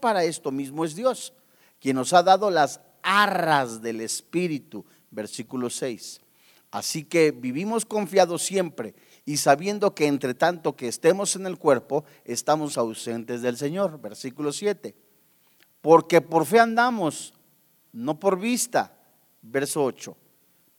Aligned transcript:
para 0.00 0.24
esto 0.24 0.50
mismo 0.50 0.84
es 0.84 0.94
Dios, 0.94 1.32
quien 1.80 1.96
nos 1.96 2.12
ha 2.12 2.22
dado 2.22 2.50
las 2.50 2.80
arras 3.02 3.80
del 3.80 4.02
Espíritu, 4.02 4.84
versículo 5.10 5.70
6. 5.70 6.20
Así 6.70 7.04
que 7.04 7.30
vivimos 7.32 7.86
confiados 7.86 8.42
siempre 8.42 8.94
y 9.24 9.38
sabiendo 9.38 9.94
que 9.94 10.06
entre 10.06 10.34
tanto 10.34 10.76
que 10.76 10.86
estemos 10.86 11.34
en 11.34 11.46
el 11.46 11.56
cuerpo, 11.56 12.04
estamos 12.26 12.76
ausentes 12.76 13.40
del 13.40 13.56
Señor, 13.56 14.00
versículo 14.02 14.52
7. 14.52 14.94
Porque 15.80 16.20
por 16.20 16.44
fe 16.44 16.60
andamos, 16.60 17.32
no 17.92 18.20
por 18.20 18.38
vista, 18.38 18.94
verso 19.40 19.82
8. 19.82 20.14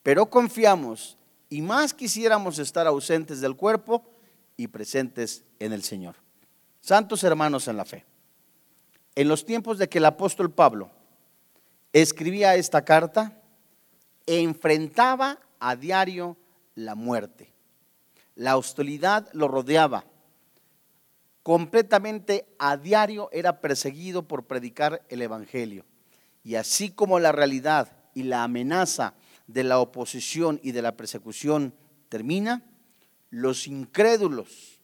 Pero 0.04 0.30
confiamos 0.30 1.18
y 1.50 1.64
más 1.64 1.96
quisiéramos 1.96 2.60
estar 2.60 2.86
ausentes 2.86 3.42
del 3.42 3.56
cuerpo 3.56 4.06
y 4.58 4.68
presentes 4.68 5.44
en 5.58 5.74
el 5.74 5.82
Señor. 5.82 6.16
Santos 6.80 7.24
hermanos 7.24 7.68
en 7.68 7.78
la 7.78 7.86
fe, 7.86 8.06
en 9.16 9.28
los 9.28 9.46
tiempos 9.46 9.78
de 9.78 9.90
que 9.90 9.98
el 9.98 10.06
apóstol 10.06 10.52
Pablo 10.52 10.92
escribía 11.94 12.56
esta 12.56 12.86
carta, 12.86 13.42
enfrentaba 14.26 15.40
a 15.60 15.76
diario 15.76 16.38
la 16.76 16.96
muerte. 16.96 17.54
La 18.36 18.58
hostilidad 18.58 19.30
lo 19.34 19.48
rodeaba. 19.48 20.06
Completamente 21.44 22.46
a 22.60 22.78
diario 22.78 23.30
era 23.32 23.62
perseguido 23.62 24.28
por 24.28 24.46
predicar 24.46 25.04
el 25.10 25.22
Evangelio. 25.22 25.86
Y 26.44 26.56
así 26.56 26.92
como 26.92 27.20
la 27.20 27.32
realidad 27.32 27.92
y 28.14 28.24
la 28.24 28.44
amenaza 28.44 29.14
de 29.48 29.64
la 29.64 29.80
oposición 29.80 30.60
y 30.64 30.72
de 30.72 30.82
la 30.82 30.96
persecución 30.96 31.74
termina, 32.10 32.64
los 33.30 33.68
incrédulos, 33.68 34.82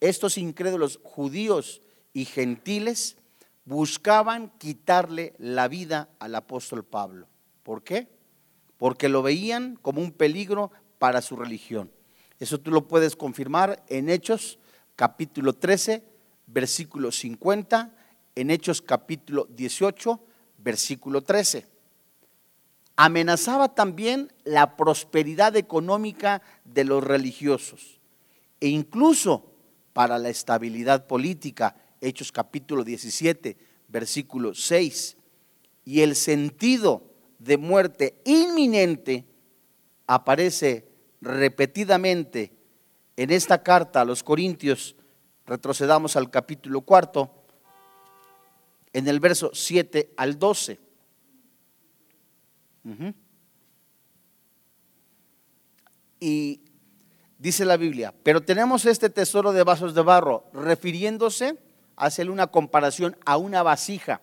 estos 0.00 0.38
incrédulos 0.38 1.00
judíos 1.02 1.82
y 2.12 2.24
gentiles, 2.24 3.16
buscaban 3.64 4.50
quitarle 4.58 5.34
la 5.38 5.68
vida 5.68 6.08
al 6.18 6.34
apóstol 6.34 6.84
Pablo. 6.84 7.28
¿Por 7.62 7.82
qué? 7.82 8.08
Porque 8.76 9.08
lo 9.08 9.22
veían 9.22 9.78
como 9.80 10.00
un 10.00 10.12
peligro 10.12 10.72
para 10.98 11.22
su 11.22 11.36
religión. 11.36 11.90
Eso 12.40 12.58
tú 12.58 12.70
lo 12.70 12.88
puedes 12.88 13.14
confirmar 13.14 13.84
en 13.88 14.08
Hechos 14.08 14.58
capítulo 14.96 15.52
13, 15.52 16.02
versículo 16.46 17.12
50, 17.12 17.94
en 18.34 18.50
Hechos 18.50 18.82
capítulo 18.82 19.46
18, 19.50 20.20
versículo 20.58 21.22
13. 21.22 21.66
Amenazaba 22.96 23.74
también 23.74 24.32
la 24.44 24.76
prosperidad 24.76 25.56
económica 25.56 26.42
de 26.64 26.84
los 26.84 27.02
religiosos 27.02 28.00
e 28.60 28.68
incluso 28.68 29.52
para 29.92 30.18
la 30.18 30.28
estabilidad 30.28 31.06
política 31.06 31.76
Hechos 32.02 32.32
capítulo 32.32 32.82
17, 32.82 33.56
versículo 33.86 34.54
6. 34.54 35.16
Y 35.84 36.00
el 36.00 36.16
sentido 36.16 37.04
de 37.38 37.56
muerte 37.58 38.20
inminente 38.24 39.24
aparece 40.08 40.88
repetidamente 41.20 42.52
en 43.16 43.30
esta 43.30 43.62
carta 43.62 44.00
a 44.00 44.04
los 44.04 44.24
Corintios. 44.24 44.96
Retrocedamos 45.46 46.16
al 46.16 46.28
capítulo 46.28 46.80
cuarto, 46.80 47.30
en 48.92 49.06
el 49.06 49.20
verso 49.20 49.52
7 49.54 50.12
al 50.16 50.38
12. 50.40 50.80
Y 56.18 56.60
dice 57.38 57.64
la 57.64 57.76
Biblia, 57.76 58.12
pero 58.24 58.40
tenemos 58.40 58.86
este 58.86 59.08
tesoro 59.08 59.52
de 59.52 59.62
vasos 59.62 59.94
de 59.94 60.02
barro, 60.02 60.50
refiriéndose 60.52 61.58
hace 61.96 62.28
una 62.28 62.48
comparación 62.48 63.16
a 63.24 63.36
una 63.36 63.62
vasija. 63.62 64.20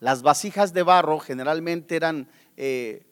Las 0.00 0.22
vasijas 0.22 0.72
de 0.72 0.82
barro 0.82 1.18
generalmente 1.18 1.96
eran 1.96 2.28
eh, 2.56 3.06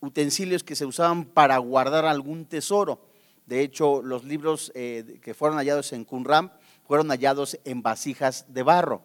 utensilios 0.00 0.64
que 0.64 0.76
se 0.76 0.86
usaban 0.86 1.24
para 1.24 1.56
guardar 1.58 2.04
algún 2.04 2.46
tesoro. 2.46 3.00
De 3.46 3.60
hecho, 3.60 4.02
los 4.02 4.24
libros 4.24 4.72
eh, 4.74 5.20
que 5.22 5.34
fueron 5.34 5.58
hallados 5.58 5.92
en 5.92 6.04
Qumran 6.04 6.52
fueron 6.86 7.08
hallados 7.08 7.58
en 7.64 7.82
vasijas 7.82 8.44
de 8.48 8.62
barro. 8.62 9.02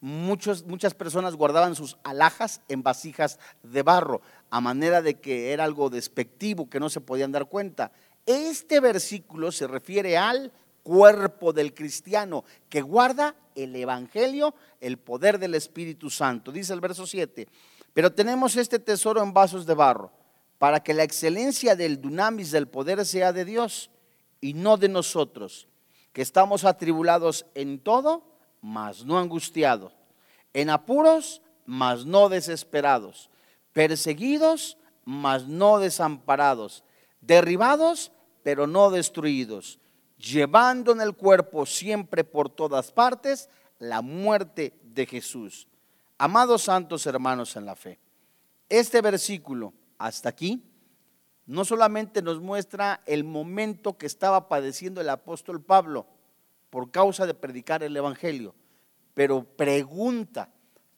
muchas 0.00 0.94
personas 0.94 1.34
guardaban 1.34 1.74
sus 1.74 1.96
alhajas 2.04 2.60
en 2.68 2.82
vasijas 2.82 3.38
de 3.62 3.82
barro, 3.82 4.20
a 4.50 4.60
manera 4.60 5.02
de 5.02 5.18
que 5.18 5.52
era 5.52 5.64
algo 5.64 5.90
despectivo, 5.90 6.70
que 6.70 6.80
no 6.80 6.88
se 6.88 7.00
podían 7.00 7.32
dar 7.32 7.46
cuenta. 7.46 7.90
Este 8.26 8.78
versículo 8.80 9.50
se 9.50 9.66
refiere 9.66 10.16
al 10.16 10.52
cuerpo 10.82 11.52
del 11.52 11.74
cristiano 11.74 12.44
que 12.68 12.80
guarda 12.80 13.34
el 13.58 13.74
Evangelio, 13.76 14.54
el 14.80 14.98
poder 14.98 15.38
del 15.38 15.54
Espíritu 15.54 16.10
Santo. 16.10 16.52
Dice 16.52 16.72
el 16.72 16.80
verso 16.80 17.06
7, 17.06 17.48
pero 17.92 18.12
tenemos 18.12 18.56
este 18.56 18.78
tesoro 18.78 19.22
en 19.22 19.32
vasos 19.32 19.66
de 19.66 19.74
barro, 19.74 20.12
para 20.58 20.80
que 20.80 20.94
la 20.94 21.04
excelencia 21.04 21.76
del 21.76 22.00
dunamis 22.00 22.50
del 22.50 22.68
poder 22.68 23.04
sea 23.04 23.32
de 23.32 23.44
Dios 23.44 23.90
y 24.40 24.54
no 24.54 24.76
de 24.76 24.88
nosotros, 24.88 25.68
que 26.12 26.22
estamos 26.22 26.64
atribulados 26.64 27.46
en 27.54 27.78
todo, 27.78 28.24
mas 28.60 29.04
no 29.04 29.18
angustiados, 29.18 29.92
en 30.54 30.70
apuros, 30.70 31.42
mas 31.66 32.06
no 32.06 32.28
desesperados, 32.28 33.30
perseguidos, 33.72 34.78
mas 35.04 35.46
no 35.46 35.78
desamparados, 35.78 36.84
derribados, 37.20 38.12
pero 38.42 38.66
no 38.66 38.90
destruidos 38.90 39.78
llevando 40.18 40.92
en 40.92 41.00
el 41.00 41.14
cuerpo 41.14 41.64
siempre 41.64 42.24
por 42.24 42.50
todas 42.50 42.92
partes 42.92 43.48
la 43.78 44.02
muerte 44.02 44.78
de 44.82 45.06
Jesús. 45.06 45.68
Amados 46.18 46.62
santos 46.62 47.06
hermanos 47.06 47.56
en 47.56 47.64
la 47.64 47.76
fe, 47.76 47.98
este 48.68 49.00
versículo 49.00 49.72
hasta 49.98 50.28
aquí 50.28 50.64
no 51.46 51.64
solamente 51.64 52.20
nos 52.20 52.40
muestra 52.40 53.00
el 53.06 53.24
momento 53.24 53.96
que 53.96 54.06
estaba 54.06 54.48
padeciendo 54.48 55.00
el 55.00 55.08
apóstol 55.08 55.62
Pablo 55.62 56.06
por 56.68 56.90
causa 56.90 57.24
de 57.24 57.32
predicar 57.32 57.82
el 57.82 57.96
Evangelio, 57.96 58.54
pero 59.14 59.44
pregunta, 59.44 60.50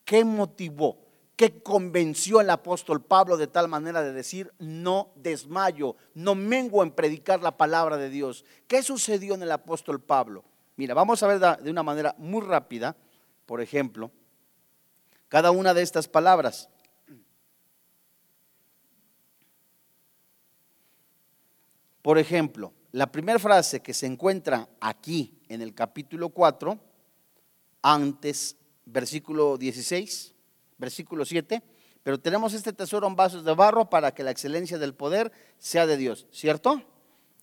¿qué 0.04 0.25
motivó? 0.25 1.09
Que 1.41 1.62
convenció 1.62 2.39
al 2.39 2.51
apóstol 2.51 3.01
Pablo 3.03 3.39
de 3.39 3.47
tal 3.47 3.67
manera 3.67 4.03
de 4.03 4.12
decir, 4.12 4.53
no 4.59 5.11
desmayo, 5.17 5.97
no 6.12 6.34
mengo 6.34 6.83
en 6.83 6.91
predicar 6.91 7.41
la 7.41 7.56
palabra 7.56 7.97
de 7.97 8.11
Dios. 8.11 8.45
¿Qué 8.69 8.83
sucedió 8.83 9.33
en 9.33 9.43
el 9.43 9.51
apóstol 9.51 10.03
Pablo? 10.03 10.45
Mira, 10.77 10.93
vamos 10.93 11.23
a 11.23 11.27
ver 11.28 11.41
de 11.62 11.71
una 11.71 11.83
manera 11.83 12.15
muy 12.19 12.43
rápida, 12.43 12.95
por 13.47 13.62
ejemplo, 13.62 14.11
cada 15.31 15.51
una 15.51 15.73
de 15.73 15.81
estas 15.81 16.09
palabras. 16.09 16.69
Por 22.03 22.19
ejemplo, 22.19 22.75
la 22.93 23.11
primera 23.11 23.39
frase 23.39 23.81
que 23.81 23.95
se 23.95 24.05
encuentra 24.05 24.69
aquí 24.78 25.41
en 25.49 25.62
el 25.62 25.75
capítulo 25.75 26.28
4, 26.28 26.78
antes, 27.81 28.59
versículo 28.84 29.57
16, 29.57 30.34
versículo 30.80 31.24
7, 31.24 31.62
pero 32.02 32.18
tenemos 32.18 32.54
este 32.54 32.72
tesoro 32.72 33.06
en 33.06 33.14
vasos 33.14 33.44
de 33.44 33.54
barro 33.54 33.88
para 33.88 34.12
que 34.12 34.24
la 34.24 34.30
excelencia 34.30 34.78
del 34.78 34.94
poder 34.94 35.30
sea 35.58 35.86
de 35.86 35.96
Dios, 35.96 36.26
¿cierto? 36.32 36.82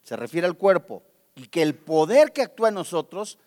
Se 0.04 0.16
refiere 0.16 0.48
al 0.48 0.58
cuerpo 0.58 1.04
y 1.36 1.48
que 1.48 1.62
el 1.62 1.76
poder 1.76 2.34
que 2.34 2.42
actúa 2.42 2.70
en 2.70 2.76
nosotros 2.76 3.38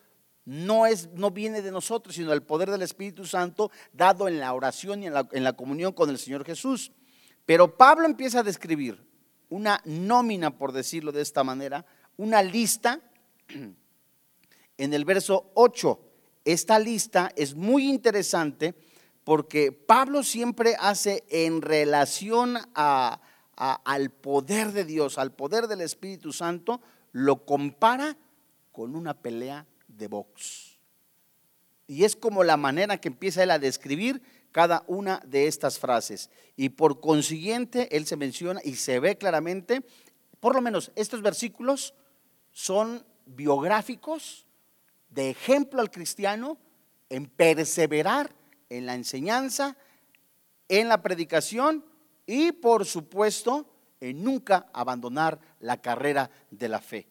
no, 0.45 0.85
es, 0.85 1.09
no 1.13 1.31
viene 1.31 1.61
de 1.61 1.71
nosotros, 1.71 2.15
sino 2.15 2.33
el 2.33 2.41
poder 2.41 2.71
del 2.71 2.81
Espíritu 2.81 3.25
Santo 3.25 3.71
dado 3.93 4.27
en 4.27 4.39
la 4.39 4.53
oración 4.53 5.03
y 5.03 5.07
en 5.07 5.13
la, 5.13 5.27
en 5.31 5.43
la 5.43 5.53
comunión 5.53 5.93
con 5.93 6.09
el 6.09 6.17
Señor 6.17 6.45
Jesús. 6.45 6.91
Pero 7.45 7.77
Pablo 7.77 8.05
empieza 8.05 8.39
a 8.39 8.43
describir 8.43 9.05
una 9.49 9.81
nómina, 9.85 10.57
por 10.57 10.71
decirlo 10.71 11.11
de 11.11 11.21
esta 11.21 11.43
manera, 11.43 11.85
una 12.17 12.41
lista 12.41 13.01
en 14.77 14.93
el 14.93 15.05
verso 15.05 15.51
8. 15.55 15.99
Esta 16.45 16.79
lista 16.79 17.31
es 17.35 17.53
muy 17.53 17.89
interesante 17.89 18.73
porque 19.31 19.71
Pablo 19.71 20.23
siempre 20.23 20.75
hace 20.77 21.23
en 21.29 21.61
relación 21.61 22.57
al 22.75 24.09
poder 24.09 24.73
de 24.73 24.83
Dios, 24.83 25.17
al 25.17 25.31
poder 25.31 25.67
del 25.67 25.79
Espíritu 25.79 26.33
Santo, 26.33 26.81
lo 27.13 27.45
compara 27.45 28.17
con 28.73 28.93
una 28.93 29.13
pelea 29.13 29.65
de 29.87 30.09
box. 30.09 30.77
Y 31.87 32.03
es 32.03 32.17
como 32.17 32.43
la 32.43 32.57
manera 32.57 32.97
que 32.97 33.07
empieza 33.07 33.41
él 33.41 33.51
a 33.51 33.57
describir 33.57 34.21
cada 34.51 34.83
una 34.87 35.21
de 35.25 35.47
estas 35.47 35.79
frases. 35.79 36.29
Y 36.57 36.67
por 36.67 36.99
consiguiente, 36.99 37.87
él 37.95 38.05
se 38.07 38.17
menciona 38.17 38.59
y 38.65 38.75
se 38.75 38.99
ve 38.99 39.17
claramente, 39.17 39.81
por 40.41 40.55
lo 40.55 40.61
menos 40.61 40.91
estos 40.97 41.21
versículos 41.21 41.93
son 42.51 43.05
biográficos 43.25 44.45
de 45.09 45.29
ejemplo 45.29 45.79
al 45.79 45.89
cristiano 45.89 46.57
en 47.07 47.27
perseverar 47.27 48.40
en 48.71 48.85
la 48.85 48.95
enseñanza, 48.95 49.75
en 50.69 50.87
la 50.87 51.01
predicación 51.01 51.83
y 52.25 52.53
por 52.53 52.85
supuesto 52.85 53.67
en 53.99 54.23
nunca 54.23 54.69
abandonar 54.73 55.39
la 55.59 55.81
carrera 55.81 56.31
de 56.49 56.69
la 56.69 56.79
fe. 56.79 57.05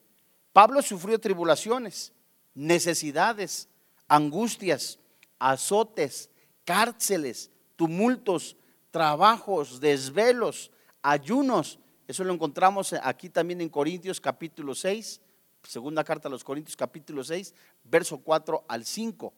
Pablo 0.54 0.80
sufrió 0.80 1.20
tribulaciones, 1.20 2.14
necesidades, 2.54 3.68
angustias, 4.08 4.98
azotes, 5.38 6.30
cárceles, 6.64 7.50
tumultos, 7.76 8.56
trabajos, 8.90 9.80
desvelos, 9.80 10.70
ayunos. 11.02 11.78
Eso 12.08 12.24
lo 12.24 12.32
encontramos 12.32 12.94
aquí 13.02 13.28
también 13.28 13.60
en 13.60 13.68
Corintios 13.68 14.18
capítulo 14.18 14.74
6, 14.74 15.20
segunda 15.62 16.04
carta 16.04 16.28
a 16.28 16.30
los 16.30 16.42
Corintios 16.42 16.74
capítulo 16.74 17.22
6, 17.22 17.54
verso 17.84 18.18
4 18.18 18.64
al 18.66 18.86
5. 18.86 19.34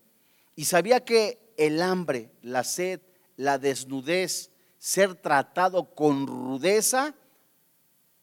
Y 0.55 0.65
sabía 0.65 1.05
que 1.05 1.55
el 1.57 1.81
hambre, 1.83 2.31
la 2.43 2.65
sed, 2.65 3.01
la 3.37 3.59
desnudez, 3.59 4.51
ser 4.79 5.15
tratado 5.15 5.95
con 5.95 6.27
rudeza 6.27 7.15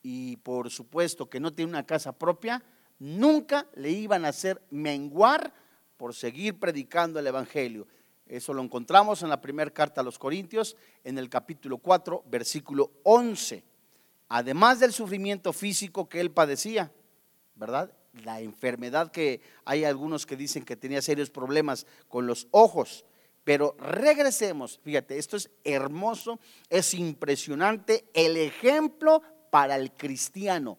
y 0.02 0.36
por 0.38 0.70
supuesto 0.70 1.28
que 1.28 1.40
no 1.40 1.52
tiene 1.52 1.70
una 1.70 1.86
casa 1.86 2.12
propia, 2.12 2.62
nunca 2.98 3.66
le 3.74 3.90
iban 3.90 4.24
a 4.24 4.28
hacer 4.28 4.62
menguar 4.70 5.52
por 5.96 6.14
seguir 6.14 6.58
predicando 6.58 7.18
el 7.18 7.26
Evangelio. 7.26 7.86
Eso 8.26 8.54
lo 8.54 8.62
encontramos 8.62 9.22
en 9.22 9.28
la 9.28 9.40
primera 9.40 9.70
carta 9.70 10.00
a 10.00 10.04
los 10.04 10.18
Corintios, 10.18 10.76
en 11.02 11.18
el 11.18 11.28
capítulo 11.28 11.78
4, 11.78 12.24
versículo 12.26 12.92
11. 13.02 13.64
Además 14.28 14.78
del 14.78 14.92
sufrimiento 14.92 15.52
físico 15.52 16.08
que 16.08 16.20
él 16.20 16.30
padecía, 16.30 16.92
¿verdad? 17.56 17.92
La 18.24 18.40
enfermedad 18.40 19.10
que 19.10 19.40
hay 19.64 19.84
algunos 19.84 20.26
que 20.26 20.36
dicen 20.36 20.64
que 20.64 20.76
tenía 20.76 21.02
serios 21.02 21.30
problemas 21.30 21.86
con 22.08 22.26
los 22.26 22.48
ojos. 22.50 23.04
Pero 23.44 23.76
regresemos, 23.78 24.80
fíjate, 24.82 25.18
esto 25.18 25.36
es 25.36 25.50
hermoso, 25.64 26.38
es 26.68 26.94
impresionante, 26.94 28.04
el 28.12 28.36
ejemplo 28.36 29.22
para 29.50 29.76
el 29.76 29.92
cristiano 29.92 30.78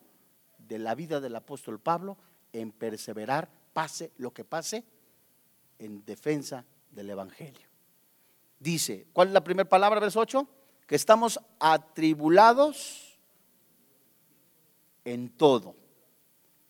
de 0.58 0.80
la 0.80 0.96
vida 0.96 1.20
del 1.20 1.36
apóstol 1.36 1.80
Pablo 1.80 2.18
en 2.54 2.72
perseverar, 2.72 3.50
pase 3.74 4.12
lo 4.18 4.32
que 4.32 4.46
pase, 4.46 4.84
en 5.80 6.06
defensa 6.06 6.66
del 6.92 7.10
Evangelio. 7.10 7.68
Dice, 8.60 9.08
¿cuál 9.12 9.30
es 9.30 9.34
la 9.34 9.44
primera 9.44 9.68
palabra, 9.68 10.00
verso 10.00 10.20
8? 10.20 10.48
Que 10.86 10.96
estamos 10.96 11.40
atribulados 11.60 13.18
en 15.04 15.30
todo. 15.30 15.76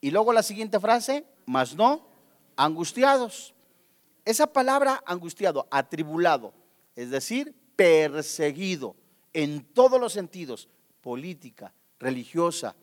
Y 0.01 0.11
luego 0.11 0.33
la 0.33 0.43
siguiente 0.43 0.79
frase, 0.79 1.25
más 1.45 1.75
no 1.75 2.07
angustiados. 2.57 3.53
Esa 4.25 4.47
palabra 4.47 5.01
angustiado, 5.05 5.67
atribulado, 5.71 6.53
es 6.95 7.09
decir, 7.09 7.55
perseguido 7.75 8.95
en 9.33 9.63
todos 9.63 9.99
los 9.99 10.13
sentidos, 10.13 10.67
política, 11.01 11.73
religiosa, 11.99 12.75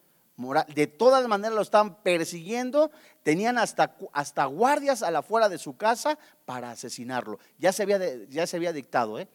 de 0.75 0.87
todas 0.87 1.27
maneras 1.27 1.55
lo 1.55 1.63
estaban 1.63 2.01
persiguiendo, 2.03 2.93
tenían 3.25 3.59
hasta, 3.59 3.97
hasta 4.13 4.45
guardias 4.45 5.03
a 5.03 5.11
la 5.11 5.23
fuera 5.23 5.49
de 5.49 5.59
su 5.59 5.77
casa 5.77 6.17
para 6.45 6.71
asesinarlo. 6.71 7.41
Ya 7.59 7.73
se 7.73 7.83
había, 7.83 7.99
ya 8.27 8.47
se 8.47 8.57
había 8.57 8.73
dictado, 8.73 9.19
¿eh? 9.19 9.29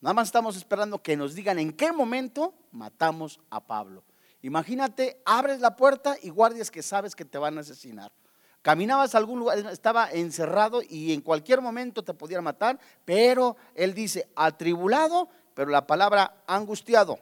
Nada 0.00 0.14
más 0.14 0.28
estamos 0.28 0.56
esperando 0.56 1.02
que 1.02 1.16
nos 1.16 1.34
digan 1.34 1.58
en 1.58 1.72
qué 1.72 1.90
momento 1.90 2.54
matamos 2.70 3.40
a 3.50 3.66
Pablo. 3.66 4.04
Imagínate, 4.44 5.22
abres 5.24 5.60
la 5.60 5.74
puerta 5.74 6.18
y 6.20 6.28
guardias 6.28 6.70
que 6.70 6.82
sabes 6.82 7.16
que 7.16 7.24
te 7.24 7.38
van 7.38 7.56
a 7.56 7.62
asesinar. 7.62 8.12
Caminabas 8.60 9.14
a 9.14 9.18
algún 9.18 9.38
lugar, 9.38 9.56
estaba 9.72 10.10
encerrado 10.10 10.82
y 10.86 11.14
en 11.14 11.22
cualquier 11.22 11.62
momento 11.62 12.02
te 12.04 12.12
podían 12.12 12.44
matar, 12.44 12.78
pero 13.06 13.56
él 13.74 13.94
dice 13.94 14.28
atribulado, 14.36 15.30
pero 15.54 15.70
la 15.70 15.86
palabra 15.86 16.42
angustiado. 16.46 17.18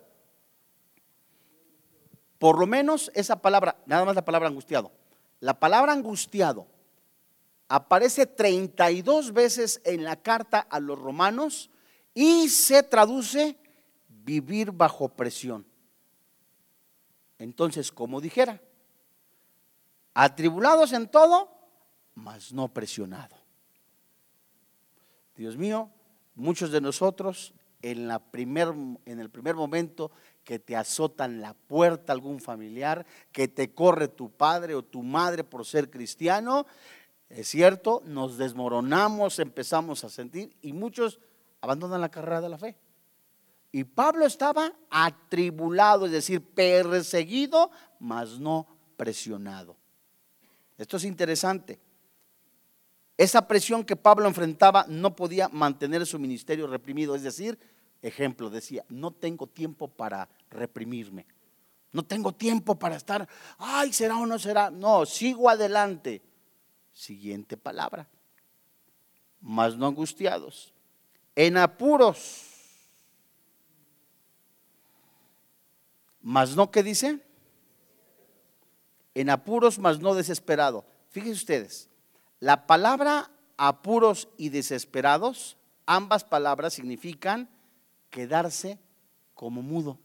Por 2.40 2.58
lo 2.58 2.66
menos 2.66 3.12
esa 3.14 3.36
palabra, 3.36 3.76
nada 3.86 4.04
más 4.04 4.16
la 4.16 4.24
palabra 4.24 4.48
angustiado. 4.48 4.90
La 5.38 5.60
palabra 5.60 5.92
angustiado 5.92 6.66
aparece 7.68 8.26
32 8.26 9.32
veces 9.32 9.80
en 9.84 10.02
la 10.02 10.16
carta 10.16 10.58
a 10.58 10.80
los 10.80 10.98
romanos 10.98 11.70
y 12.14 12.48
se 12.48 12.82
traduce 12.82 13.56
vivir 14.08 14.72
bajo 14.72 15.08
presión. 15.08 15.71
Entonces, 17.42 17.90
como 17.90 18.20
dijera, 18.20 18.60
atribulados 20.14 20.92
en 20.92 21.08
todo, 21.08 21.50
mas 22.14 22.52
no 22.52 22.72
presionado. 22.72 23.36
Dios 25.34 25.56
mío, 25.56 25.90
muchos 26.36 26.70
de 26.70 26.80
nosotros 26.80 27.52
en, 27.82 28.06
la 28.06 28.20
primer, 28.20 28.68
en 28.68 29.18
el 29.18 29.28
primer 29.28 29.56
momento 29.56 30.12
que 30.44 30.60
te 30.60 30.76
azotan 30.76 31.40
la 31.40 31.54
puerta 31.54 32.12
algún 32.12 32.38
familiar, 32.38 33.04
que 33.32 33.48
te 33.48 33.74
corre 33.74 34.06
tu 34.06 34.30
padre 34.30 34.76
o 34.76 34.84
tu 34.84 35.02
madre 35.02 35.42
por 35.42 35.66
ser 35.66 35.90
cristiano, 35.90 36.66
es 37.28 37.48
cierto, 37.48 38.02
nos 38.04 38.38
desmoronamos, 38.38 39.40
empezamos 39.40 40.04
a 40.04 40.10
sentir 40.10 40.54
y 40.62 40.72
muchos 40.72 41.18
abandonan 41.60 42.00
la 42.00 42.10
carrera 42.10 42.40
de 42.40 42.48
la 42.48 42.58
fe. 42.58 42.76
Y 43.72 43.84
Pablo 43.84 44.26
estaba 44.26 44.70
atribulado, 44.90 46.04
es 46.04 46.12
decir, 46.12 46.42
perseguido, 46.42 47.70
mas 47.98 48.38
no 48.38 48.66
presionado. 48.98 49.78
Esto 50.76 50.98
es 50.98 51.04
interesante. 51.04 51.80
Esa 53.16 53.48
presión 53.48 53.84
que 53.84 53.96
Pablo 53.96 54.28
enfrentaba 54.28 54.84
no 54.88 55.16
podía 55.16 55.48
mantener 55.48 56.04
su 56.04 56.18
ministerio 56.18 56.66
reprimido, 56.66 57.14
es 57.14 57.22
decir, 57.22 57.58
ejemplo, 58.02 58.50
decía, 58.50 58.84
no 58.90 59.10
tengo 59.10 59.46
tiempo 59.46 59.88
para 59.88 60.28
reprimirme. 60.50 61.26
No 61.92 62.02
tengo 62.04 62.32
tiempo 62.32 62.78
para 62.78 62.96
estar, 62.96 63.26
ay, 63.58 63.92
será 63.92 64.18
o 64.18 64.26
no 64.26 64.38
será. 64.38 64.70
No, 64.70 65.06
sigo 65.06 65.48
adelante. 65.48 66.22
Siguiente 66.92 67.56
palabra. 67.56 68.08
Más 69.40 69.76
no 69.76 69.86
angustiados. 69.86 70.74
En 71.34 71.56
apuros. 71.56 72.51
Más 76.22 76.56
no, 76.56 76.70
¿qué 76.70 76.82
dice? 76.82 77.20
En 79.14 79.28
apuros, 79.28 79.78
más 79.78 80.00
no 80.00 80.14
desesperado. 80.14 80.84
Fíjense 81.08 81.32
ustedes, 81.32 81.90
la 82.40 82.66
palabra 82.66 83.30
apuros 83.56 84.28
y 84.36 84.48
desesperados, 84.48 85.56
ambas 85.86 86.24
palabras 86.24 86.74
significan 86.74 87.48
quedarse 88.10 88.78
como 89.34 89.62
mudo. 89.62 89.98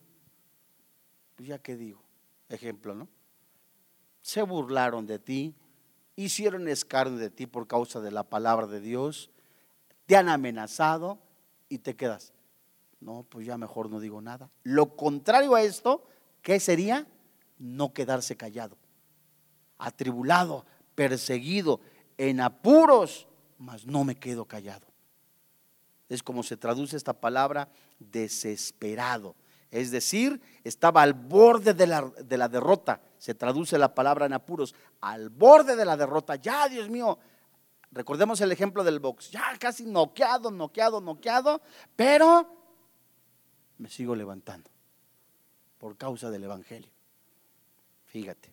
Pues 1.36 1.50
ya 1.50 1.60
que 1.60 1.76
digo, 1.76 2.04
ejemplo, 2.50 2.94
¿no? 2.94 3.08
Se 4.22 4.42
burlaron 4.42 5.06
de 5.08 5.20
ti, 5.20 5.56
hicieron 6.16 6.68
escarnio 6.68 7.18
de 7.18 7.30
ti 7.30 7.48
por 7.48 7.68
causa 7.68 8.02
de 8.02 8.12
la 8.12 8.24
palabra 8.24 8.68
de 8.68 8.82
Dios, 8.82 9.30
te 10.06 10.18
han 10.18 10.30
amenazado 10.30 11.20
y 11.70 11.80
te 11.80 11.96
quedas. 11.96 12.34
No, 13.00 13.24
pues 13.24 13.46
ya 13.46 13.58
mejor 13.58 13.90
no 13.90 14.00
digo 14.00 14.22
nada. 14.22 14.50
Lo 14.64 14.96
contrario 14.96 15.56
a 15.56 15.62
esto, 15.62 16.04
¿qué 16.42 16.60
sería? 16.60 17.08
No 17.60 17.94
quedarse 17.94 18.36
callado, 18.36 18.78
atribulado, 19.78 20.66
perseguido, 20.96 21.80
en 22.18 22.42
apuros, 22.42 23.28
mas 23.58 23.86
no 23.86 24.04
me 24.04 24.16
quedo 24.16 24.46
callado. 24.46 24.88
Es 26.10 26.24
como 26.24 26.44
se 26.44 26.58
traduce 26.58 26.96
esta 26.96 27.14
palabra 27.14 27.70
desesperado. 28.00 29.36
Es 29.70 29.92
decir, 29.92 30.42
estaba 30.64 31.02
al 31.02 31.14
borde 31.14 31.74
de 31.74 31.88
la, 31.88 32.02
de 32.02 32.38
la, 32.38 32.48
derrota. 32.48 33.02
Se 33.18 33.36
traduce 33.36 33.78
la 33.78 33.94
palabra 33.94 34.26
en 34.26 34.34
apuros. 34.34 34.74
Al 35.02 35.30
borde 35.30 35.76
de 35.76 35.84
la 35.84 35.98
derrota. 35.98 36.36
Ya, 36.36 36.70
Dios 36.70 36.90
mío. 36.90 37.20
Recordemos 37.92 38.40
el 38.40 38.52
ejemplo 38.52 38.84
del 38.84 39.00
box. 39.00 39.30
Ya 39.32 39.44
casi 39.60 39.86
noqueado, 39.86 40.52
noqueado, 40.52 41.02
noqueado. 41.02 41.62
Pero 41.98 42.48
me 43.78 43.90
sigo 43.90 44.16
levantando. 44.16 44.70
Por 45.78 45.98
causa 45.98 46.32
del 46.32 46.44
Evangelio. 46.44 46.90
Fíjate. 48.08 48.52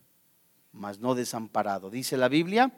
Mas 0.72 0.98
no 0.98 1.14
desamparado. 1.14 1.90
Dice 1.90 2.16
la 2.16 2.28
Biblia. 2.28 2.72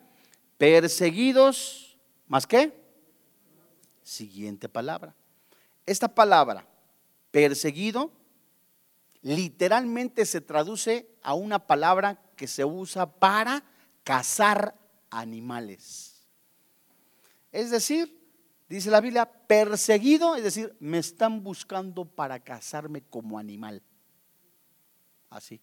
Perseguidos. 0.59 1.99
¿Más 2.29 2.47
qué? 2.47 2.73
Siguiente 4.03 4.69
palabra. 4.69 5.15
Esta 5.85 6.09
palabra, 6.09 6.67
perseguido, 7.31 8.11
literalmente 9.23 10.26
se 10.26 10.41
traduce 10.41 11.09
a 11.23 11.35
una 11.35 11.67
palabra 11.67 12.21
que 12.37 12.47
se 12.47 12.65
usa 12.65 13.07
para 13.07 13.62
cazar 14.05 14.75
animales. 15.11 16.26
Es 17.53 17.71
decir, 17.71 18.15
dice 18.68 18.90
la 18.90 19.00
Biblia, 19.00 19.26
perseguido, 19.46 20.37
es 20.37 20.42
decir, 20.42 20.76
me 20.80 20.99
están 20.99 21.42
buscando 21.42 22.04
para 22.04 22.40
cazarme 22.40 23.02
como 23.02 23.38
animal. 23.38 23.82
Así. 25.30 25.61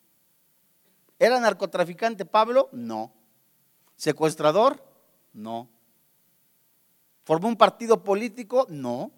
¿Era 1.19 1.39
narcotraficante 1.39 2.25
Pablo? 2.25 2.69
No. 2.72 3.13
¿Secuestrador? 3.95 4.83
No. 5.31 5.69
¿Formó 7.24 7.48
un 7.48 7.55
partido 7.55 8.03
político? 8.03 8.65
No. 8.69 9.12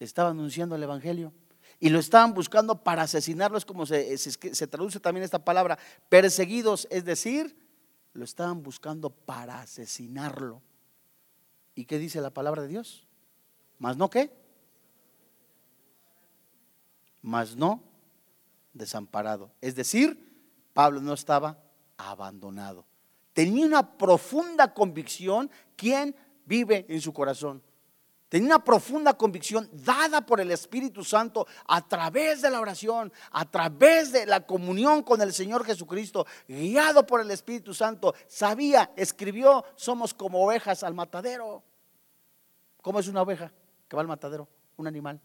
Estaba 0.00 0.30
anunciando 0.30 0.74
el 0.74 0.82
Evangelio. 0.82 1.32
Y 1.78 1.90
lo 1.90 1.98
estaban 1.98 2.34
buscando 2.34 2.82
para 2.82 3.02
asesinarlos, 3.02 3.64
como 3.64 3.86
se, 3.86 4.16
se, 4.18 4.66
traduce 4.66 5.00
también 5.00 5.24
esta 5.24 5.44
palabra, 5.44 5.78
perseguidos, 6.08 6.86
es 6.90 7.04
decir, 7.04 7.56
lo 8.12 8.24
estaban 8.24 8.62
buscando 8.62 9.10
para 9.10 9.60
asesinarlo. 9.60 10.62
¿Y 11.74 11.86
qué 11.86 11.98
dice 11.98 12.20
la 12.20 12.30
palabra 12.30 12.62
de 12.62 12.68
Dios? 12.68 13.06
¿Más 13.78 13.96
no 13.96 14.10
qué? 14.10 14.30
Más 17.22 17.56
no 17.56 17.82
desamparado. 18.72 19.52
Es 19.60 19.74
decir, 19.74 20.32
Pablo 20.72 21.00
no 21.00 21.12
estaba 21.12 21.58
abandonado. 21.96 22.84
Tenía 23.32 23.66
una 23.66 23.96
profunda 23.96 24.74
convicción 24.74 25.50
quién 25.76 26.14
vive 26.44 26.84
en 26.88 27.00
su 27.00 27.12
corazón. 27.12 27.62
Tenía 28.32 28.46
una 28.46 28.64
profunda 28.64 29.12
convicción 29.12 29.68
dada 29.74 30.24
por 30.24 30.40
el 30.40 30.50
Espíritu 30.50 31.04
Santo 31.04 31.46
a 31.66 31.86
través 31.86 32.40
de 32.40 32.48
la 32.48 32.62
oración, 32.62 33.12
a 33.30 33.44
través 33.44 34.10
de 34.10 34.24
la 34.24 34.46
comunión 34.46 35.02
con 35.02 35.20
el 35.20 35.34
Señor 35.34 35.66
Jesucristo, 35.66 36.26
guiado 36.48 37.06
por 37.06 37.20
el 37.20 37.30
Espíritu 37.30 37.74
Santo. 37.74 38.14
Sabía, 38.28 38.90
escribió, 38.96 39.66
somos 39.76 40.14
como 40.14 40.42
ovejas 40.42 40.82
al 40.82 40.94
matadero. 40.94 41.62
¿Cómo 42.80 43.00
es 43.00 43.08
una 43.08 43.20
oveja 43.20 43.52
que 43.86 43.96
va 43.96 44.00
al 44.00 44.08
matadero? 44.08 44.48
Un 44.78 44.86
animal. 44.86 45.20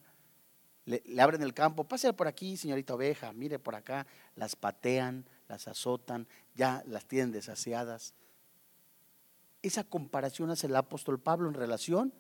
Le, 0.84 1.02
abren 1.22 1.42
el 1.42 1.54
campo, 1.54 1.86
pase 1.86 2.12
por 2.12 2.28
aquí, 2.28 2.58
señorita 2.58 2.94
oveja, 2.94 3.32
mire 3.32 3.58
por 3.58 3.76
acá, 3.76 4.06
las 4.36 4.58
patean, 4.58 5.26
las 5.48 5.70
azotan, 5.70 6.28
ya 6.56 6.84
las 6.86 7.06
tienen 7.06 7.32
desasiadas. 7.32 8.14
Esa 9.62 9.86
comparación 9.86 10.50
hace 10.50 10.68
el 10.68 10.76
apóstol 10.76 11.22
Pablo 11.22 11.48
en 11.48 11.54
relación 11.54 12.12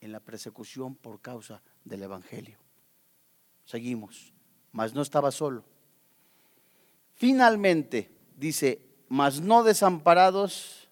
en 0.00 0.12
la 0.12 0.20
persecución 0.20 0.94
por 0.94 1.20
causa 1.20 1.62
del 1.84 2.02
Evangelio. 2.02 2.58
Seguimos, 3.64 4.32
mas 4.72 4.94
no 4.94 5.02
estaba 5.02 5.30
solo. 5.30 5.64
Finalmente, 7.14 8.10
dice, 8.36 8.80
mas 9.08 9.40
no 9.40 9.64
desamparados. 9.64 10.88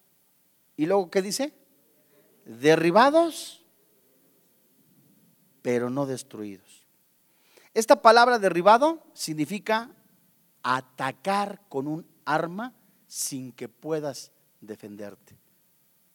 ¿Y 0.77 0.87
luego 0.87 1.11
qué 1.11 1.23
dice? 1.23 1.55
Derribados, 2.45 3.65
pero 5.63 5.91
no 5.91 6.07
destruidos. 6.07 6.87
Esta 7.75 8.03
palabra 8.03 8.39
derribado 8.39 9.03
significa 9.13 9.91
atacar 10.63 11.61
con 11.69 11.87
un 11.87 12.07
arma 12.25 12.75
sin 13.07 13.53
que 13.53 13.69
puedas 13.69 14.33
defenderte. 14.61 15.39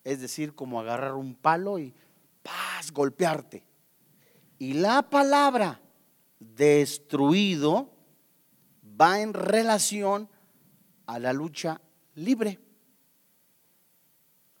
Es 0.04 0.20
decir, 0.20 0.54
como 0.54 0.80
agarrar 0.80 1.14
un 1.14 1.34
palo 1.34 1.78
y 1.78 1.94
paz, 2.42 2.92
golpearte. 2.92 3.64
Y 4.58 4.74
la 4.74 5.02
palabra 5.02 5.80
destruido 6.38 7.90
va 9.00 9.20
en 9.20 9.34
relación 9.34 10.28
a 11.06 11.18
la 11.18 11.32
lucha 11.32 11.80
libre, 12.14 12.58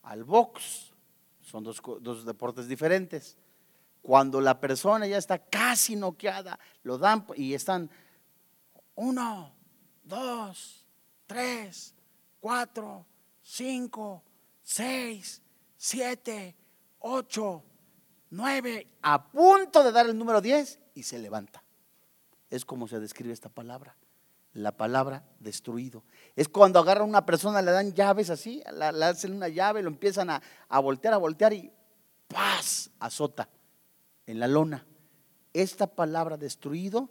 al 0.02 0.24
box. 0.24 0.92
Son 1.40 1.62
dos, 1.62 1.80
dos, 2.00 2.24
deportes 2.24 2.68
diferentes. 2.68 3.36
Cuando 4.00 4.40
la 4.40 4.58
persona 4.58 5.06
ya 5.06 5.18
está 5.18 5.38
casi 5.38 5.94
noqueada, 5.94 6.58
lo 6.82 6.98
dan 6.98 7.24
y 7.36 7.54
están 7.54 7.90
uno, 8.94 9.54
dos, 10.02 10.84
tres, 11.26 11.94
cuatro, 12.40 13.06
cinco, 13.40 14.22
seis, 14.62 15.40
siete, 15.76 16.56
ocho, 16.98 17.62
nueve, 18.32 18.88
a 19.02 19.30
punto 19.30 19.84
de 19.84 19.92
dar 19.92 20.06
el 20.06 20.18
número 20.18 20.40
diez 20.40 20.80
y 20.94 21.04
se 21.04 21.18
levanta. 21.18 21.62
Es 22.50 22.64
como 22.64 22.88
se 22.88 22.98
describe 22.98 23.32
esta 23.32 23.48
palabra. 23.48 23.96
La 24.54 24.76
palabra 24.76 25.24
destruido. 25.38 26.02
Es 26.36 26.48
cuando 26.48 26.78
agarran 26.78 27.04
a 27.04 27.08
una 27.08 27.26
persona, 27.26 27.62
le 27.62 27.70
dan 27.70 27.94
llaves 27.94 28.28
así, 28.28 28.62
le 28.76 29.04
hacen 29.04 29.32
una 29.32 29.48
llave, 29.48 29.82
lo 29.82 29.88
empiezan 29.88 30.28
a, 30.30 30.42
a 30.68 30.78
voltear, 30.80 31.14
a 31.14 31.18
voltear 31.18 31.52
y 31.52 31.72
¡paz! 32.28 32.90
azota 32.98 33.48
en 34.26 34.40
la 34.40 34.48
lona. 34.48 34.84
Esta 35.52 35.86
palabra 35.86 36.36
destruido 36.36 37.08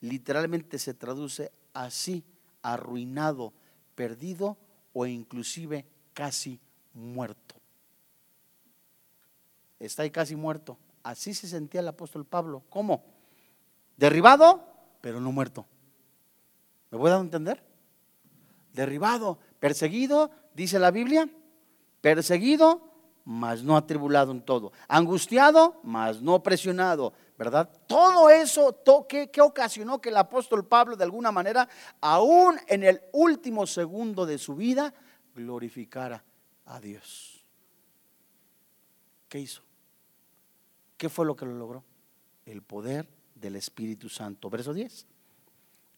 literalmente 0.00 0.78
se 0.78 0.94
traduce 0.94 1.50
así, 1.72 2.24
arruinado, 2.62 3.52
perdido 3.94 4.56
o 4.92 5.06
inclusive 5.06 5.86
casi 6.14 6.60
muerto 6.94 7.47
está 9.78 10.02
ahí 10.02 10.10
casi 10.10 10.36
muerto. 10.36 10.78
Así 11.02 11.34
se 11.34 11.48
sentía 11.48 11.80
el 11.80 11.88
apóstol 11.88 12.24
Pablo. 12.24 12.62
¿Cómo? 12.68 13.04
Derribado, 13.96 14.62
pero 15.00 15.20
no 15.20 15.32
muerto. 15.32 15.66
¿Me 16.90 16.98
voy 16.98 17.08
a 17.08 17.10
dar 17.10 17.20
a 17.20 17.24
entender? 17.24 17.62
Derribado, 18.72 19.38
perseguido, 19.60 20.30
dice 20.54 20.78
la 20.78 20.90
Biblia, 20.90 21.28
perseguido, 22.00 22.82
mas 23.24 23.62
no 23.62 23.76
atribulado 23.76 24.32
en 24.32 24.40
todo. 24.40 24.72
Angustiado, 24.86 25.80
mas 25.82 26.22
no 26.22 26.42
presionado, 26.42 27.12
¿verdad? 27.36 27.68
Todo 27.86 28.30
eso, 28.30 28.72
toque, 28.72 29.30
que 29.30 29.40
ocasionó 29.40 30.00
que 30.00 30.08
el 30.08 30.16
apóstol 30.16 30.66
Pablo 30.66 30.96
de 30.96 31.04
alguna 31.04 31.30
manera, 31.30 31.68
aún 32.00 32.58
en 32.66 32.84
el 32.84 33.02
último 33.12 33.66
segundo 33.66 34.24
de 34.24 34.38
su 34.38 34.54
vida, 34.54 34.94
glorificara 35.34 36.24
a 36.64 36.80
Dios. 36.80 37.44
¿Qué 39.28 39.40
hizo? 39.40 39.67
¿Qué 40.98 41.08
fue 41.08 41.24
lo 41.24 41.36
que 41.36 41.46
lo 41.46 41.54
logró? 41.54 41.84
El 42.44 42.60
poder 42.60 43.08
del 43.36 43.56
Espíritu 43.56 44.08
Santo. 44.08 44.50
Verso 44.50 44.74
10. 44.74 45.06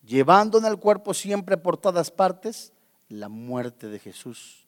Llevando 0.04 0.59
en 0.59 0.66
el 0.66 0.78
cuerpo 0.78 1.14
siempre 1.14 1.57
por 1.57 1.76
todas 1.78 2.11
partes 2.11 2.73
la 3.09 3.28
muerte 3.28 3.88
de 3.88 3.99
Jesús, 3.99 4.66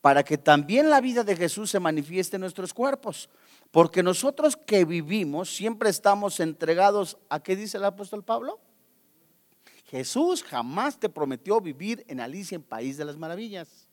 para 0.00 0.22
que 0.22 0.38
también 0.38 0.88
la 0.88 1.00
vida 1.00 1.24
de 1.24 1.36
Jesús 1.36 1.70
se 1.70 1.80
manifieste 1.80 2.36
en 2.36 2.42
nuestros 2.42 2.72
cuerpos. 2.72 3.28
Porque 3.70 4.02
nosotros 4.02 4.56
que 4.56 4.84
vivimos 4.84 5.54
siempre 5.54 5.90
estamos 5.90 6.38
entregados 6.40 7.16
a 7.28 7.40
qué 7.40 7.56
dice 7.56 7.78
el 7.78 7.84
apóstol 7.84 8.22
Pablo. 8.22 8.60
Jesús 9.86 10.42
jamás 10.42 10.98
te 10.98 11.08
prometió 11.08 11.60
vivir 11.60 12.04
en 12.08 12.20
Alicia 12.20 12.56
en 12.56 12.62
País 12.62 12.96
de 12.96 13.04
las 13.04 13.16
Maravillas. 13.16 13.88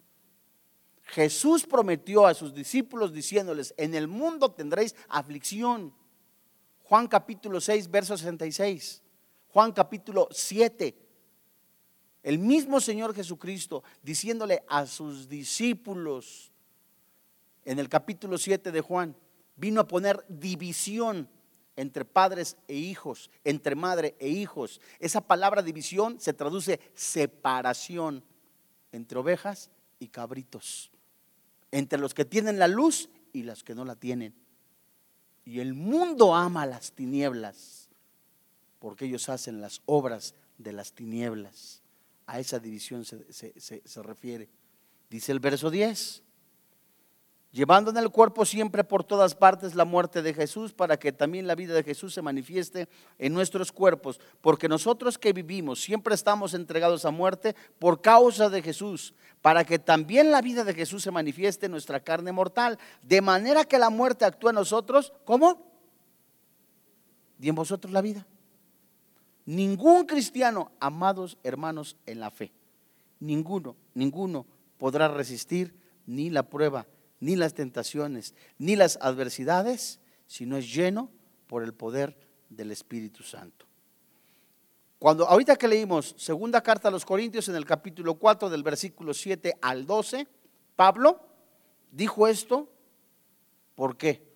Jesús 1.07 1.65
prometió 1.65 2.25
a 2.25 2.33
sus 2.33 2.53
discípulos 2.53 3.13
diciéndoles, 3.13 3.73
en 3.77 3.95
el 3.95 4.07
mundo 4.07 4.51
tendréis 4.51 4.95
aflicción. 5.07 5.93
Juan 6.83 7.07
capítulo 7.07 7.61
6, 7.61 7.89
verso 7.89 8.17
66. 8.17 9.01
Juan 9.49 9.71
capítulo 9.71 10.27
7. 10.31 10.95
El 12.23 12.39
mismo 12.39 12.81
Señor 12.81 13.15
Jesucristo 13.15 13.83
diciéndole 14.03 14.63
a 14.67 14.85
sus 14.85 15.29
discípulos 15.29 16.51
en 17.63 17.79
el 17.79 17.87
capítulo 17.87 18.37
7 18.37 18.71
de 18.71 18.81
Juan, 18.81 19.15
vino 19.55 19.81
a 19.81 19.87
poner 19.87 20.25
división 20.27 21.29
entre 21.77 22.03
padres 22.05 22.57
e 22.67 22.75
hijos, 22.75 23.29
entre 23.43 23.75
madre 23.75 24.15
e 24.19 24.27
hijos. 24.27 24.81
Esa 24.99 25.21
palabra 25.21 25.61
división 25.61 26.19
se 26.19 26.33
traduce 26.33 26.79
separación 26.95 28.23
entre 28.91 29.19
ovejas 29.19 29.69
y 29.99 30.07
cabritos 30.07 30.91
entre 31.71 31.99
los 31.99 32.13
que 32.13 32.25
tienen 32.25 32.59
la 32.59 32.67
luz 32.67 33.09
y 33.33 33.43
los 33.43 33.63
que 33.63 33.75
no 33.75 33.85
la 33.85 33.95
tienen. 33.95 34.33
Y 35.45 35.59
el 35.59 35.73
mundo 35.73 36.35
ama 36.35 36.65
las 36.65 36.91
tinieblas, 36.91 37.89
porque 38.79 39.05
ellos 39.05 39.29
hacen 39.29 39.61
las 39.61 39.81
obras 39.85 40.35
de 40.57 40.73
las 40.73 40.93
tinieblas. 40.93 41.81
A 42.25 42.39
esa 42.39 42.59
división 42.59 43.05
se, 43.05 43.23
se 43.31 44.03
refiere. 44.03 44.49
Dice 45.09 45.31
el 45.31 45.39
verso 45.39 45.71
10 45.71 46.23
llevando 47.51 47.91
en 47.91 47.97
el 47.97 48.09
cuerpo 48.09 48.45
siempre 48.45 48.83
por 48.83 49.03
todas 49.03 49.35
partes 49.35 49.75
la 49.75 49.85
muerte 49.85 50.21
de 50.21 50.33
Jesús, 50.33 50.73
para 50.73 50.97
que 50.97 51.11
también 51.11 51.47
la 51.47 51.55
vida 51.55 51.73
de 51.73 51.83
Jesús 51.83 52.13
se 52.13 52.21
manifieste 52.21 52.87
en 53.17 53.33
nuestros 53.33 53.71
cuerpos, 53.71 54.19
porque 54.41 54.67
nosotros 54.67 55.17
que 55.17 55.33
vivimos 55.33 55.81
siempre 55.81 56.13
estamos 56.13 56.53
entregados 56.53 57.05
a 57.05 57.11
muerte 57.11 57.55
por 57.79 58.01
causa 58.01 58.49
de 58.49 58.61
Jesús, 58.61 59.13
para 59.41 59.63
que 59.63 59.79
también 59.79 60.31
la 60.31 60.41
vida 60.41 60.63
de 60.63 60.73
Jesús 60.73 61.03
se 61.03 61.11
manifieste 61.11 61.67
en 61.67 61.71
nuestra 61.71 61.99
carne 61.99 62.31
mortal, 62.31 62.77
de 63.01 63.21
manera 63.21 63.65
que 63.65 63.79
la 63.79 63.89
muerte 63.89 64.25
actúe 64.25 64.49
en 64.49 64.55
nosotros, 64.55 65.13
¿cómo? 65.25 65.65
Y 67.39 67.49
en 67.49 67.55
vosotros 67.55 67.93
la 67.93 68.01
vida. 68.01 68.27
Ningún 69.45 70.05
cristiano, 70.05 70.71
amados 70.79 71.37
hermanos 71.43 71.95
en 72.05 72.19
la 72.19 72.31
fe, 72.31 72.51
ninguno, 73.21 73.77
ninguno 73.93 74.45
podrá 74.77 75.07
resistir 75.07 75.73
ni 76.05 76.29
la 76.29 76.43
prueba 76.43 76.85
ni 77.19 77.35
las 77.35 77.53
tentaciones, 77.53 78.33
ni 78.57 78.75
las 78.75 78.97
adversidades, 79.01 79.99
sino 80.25 80.57
es 80.57 80.73
lleno 80.73 81.09
por 81.47 81.63
el 81.63 81.73
poder 81.73 82.17
del 82.49 82.71
Espíritu 82.71 83.23
Santo. 83.23 83.65
Cuando 84.99 85.27
ahorita 85.27 85.55
que 85.55 85.67
leímos 85.67 86.15
segunda 86.17 86.61
carta 86.61 86.87
a 86.87 86.91
los 86.91 87.05
Corintios 87.05 87.47
en 87.49 87.55
el 87.55 87.65
capítulo 87.65 88.15
4 88.15 88.49
del 88.49 88.63
versículo 88.63 89.13
7 89.13 89.57
al 89.61 89.85
12, 89.85 90.27
Pablo 90.75 91.21
dijo 91.91 92.27
esto, 92.27 92.71
¿por 93.75 93.95
qué? 93.95 94.27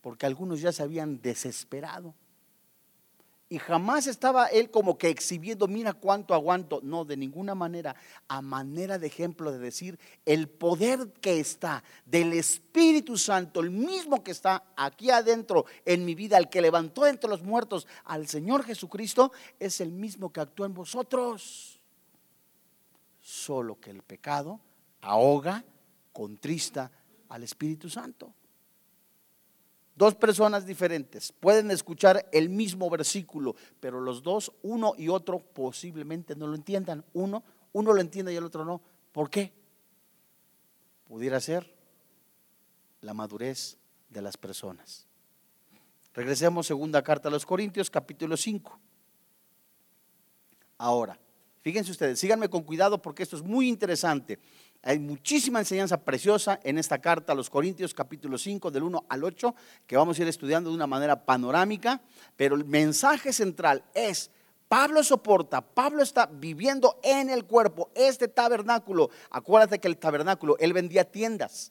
Porque 0.00 0.26
algunos 0.26 0.60
ya 0.60 0.72
se 0.72 0.82
habían 0.82 1.20
desesperado 1.22 2.14
Y 3.52 3.58
jamás 3.58 4.06
estaba 4.06 4.46
él 4.46 4.70
como 4.70 4.96
que 4.96 5.10
exhibiendo, 5.10 5.68
mira 5.68 5.92
cuánto 5.92 6.32
aguanto. 6.32 6.80
No, 6.82 7.04
de 7.04 7.18
ninguna 7.18 7.54
manera. 7.54 7.94
A 8.26 8.40
manera 8.40 8.98
de 8.98 9.08
ejemplo 9.08 9.52
de 9.52 9.58
decir, 9.58 9.98
el 10.24 10.48
poder 10.48 11.12
que 11.20 11.38
está 11.38 11.84
del 12.06 12.32
Espíritu 12.32 13.18
Santo, 13.18 13.60
el 13.60 13.70
mismo 13.70 14.24
que 14.24 14.30
está 14.30 14.64
aquí 14.74 15.10
adentro 15.10 15.66
en 15.84 16.06
mi 16.06 16.14
vida, 16.14 16.38
el 16.38 16.48
que 16.48 16.62
levantó 16.62 17.06
entre 17.06 17.28
los 17.28 17.42
muertos 17.42 17.86
al 18.04 18.26
Señor 18.26 18.64
Jesucristo, 18.64 19.32
es 19.60 19.82
el 19.82 19.92
mismo 19.92 20.32
que 20.32 20.40
actúa 20.40 20.64
en 20.64 20.72
vosotros. 20.72 21.78
Solo 23.20 23.78
que 23.78 23.90
el 23.90 24.00
pecado 24.00 24.60
ahoga, 25.02 25.62
contrista 26.14 26.90
al 27.28 27.42
Espíritu 27.42 27.90
Santo. 27.90 28.32
Dos 29.94 30.14
personas 30.14 30.66
diferentes 30.66 31.32
pueden 31.32 31.70
escuchar 31.70 32.28
el 32.32 32.48
mismo 32.48 32.88
versículo, 32.88 33.54
pero 33.78 34.00
los 34.00 34.22
dos, 34.22 34.52
uno 34.62 34.94
y 34.96 35.08
otro, 35.08 35.38
posiblemente 35.38 36.34
no 36.34 36.46
lo 36.46 36.54
entiendan. 36.54 37.04
Uno, 37.12 37.42
uno 37.72 37.92
lo 37.92 38.00
entiende 38.00 38.32
y 38.32 38.36
el 38.36 38.44
otro 38.44 38.64
no. 38.64 38.80
¿Por 39.12 39.28
qué? 39.28 39.52
Pudiera 41.04 41.40
ser 41.40 41.74
la 43.02 43.12
madurez 43.12 43.76
de 44.08 44.22
las 44.22 44.36
personas. 44.36 45.06
Regresemos 46.14 46.66
segunda 46.66 47.02
carta 47.02 47.28
a 47.28 47.32
los 47.32 47.44
Corintios, 47.44 47.90
capítulo 47.90 48.36
5. 48.36 48.78
Ahora, 50.78 51.18
fíjense 51.60 51.90
ustedes, 51.90 52.18
síganme 52.18 52.48
con 52.48 52.62
cuidado 52.62 53.00
porque 53.00 53.22
esto 53.22 53.36
es 53.36 53.42
muy 53.42 53.68
interesante. 53.68 54.38
Hay 54.84 54.98
muchísima 54.98 55.60
enseñanza 55.60 56.02
preciosa 56.02 56.58
en 56.64 56.76
esta 56.76 57.00
carta 57.00 57.32
a 57.32 57.36
los 57.36 57.48
Corintios 57.48 57.94
capítulo 57.94 58.36
5 58.36 58.72
del 58.72 58.82
1 58.82 59.04
al 59.08 59.22
8 59.22 59.54
que 59.86 59.96
vamos 59.96 60.18
a 60.18 60.22
ir 60.22 60.28
estudiando 60.28 60.70
de 60.70 60.74
una 60.74 60.88
manera 60.88 61.24
panorámica, 61.24 62.00
pero 62.36 62.56
el 62.56 62.64
mensaje 62.64 63.32
central 63.32 63.84
es, 63.94 64.32
Pablo 64.66 65.04
soporta, 65.04 65.60
Pablo 65.60 66.02
está 66.02 66.26
viviendo 66.26 66.98
en 67.04 67.30
el 67.30 67.44
cuerpo 67.44 67.92
este 67.94 68.26
tabernáculo. 68.26 69.10
Acuérdate 69.30 69.78
que 69.78 69.86
el 69.86 69.98
tabernáculo, 69.98 70.56
él 70.58 70.72
vendía 70.72 71.04
tiendas. 71.04 71.70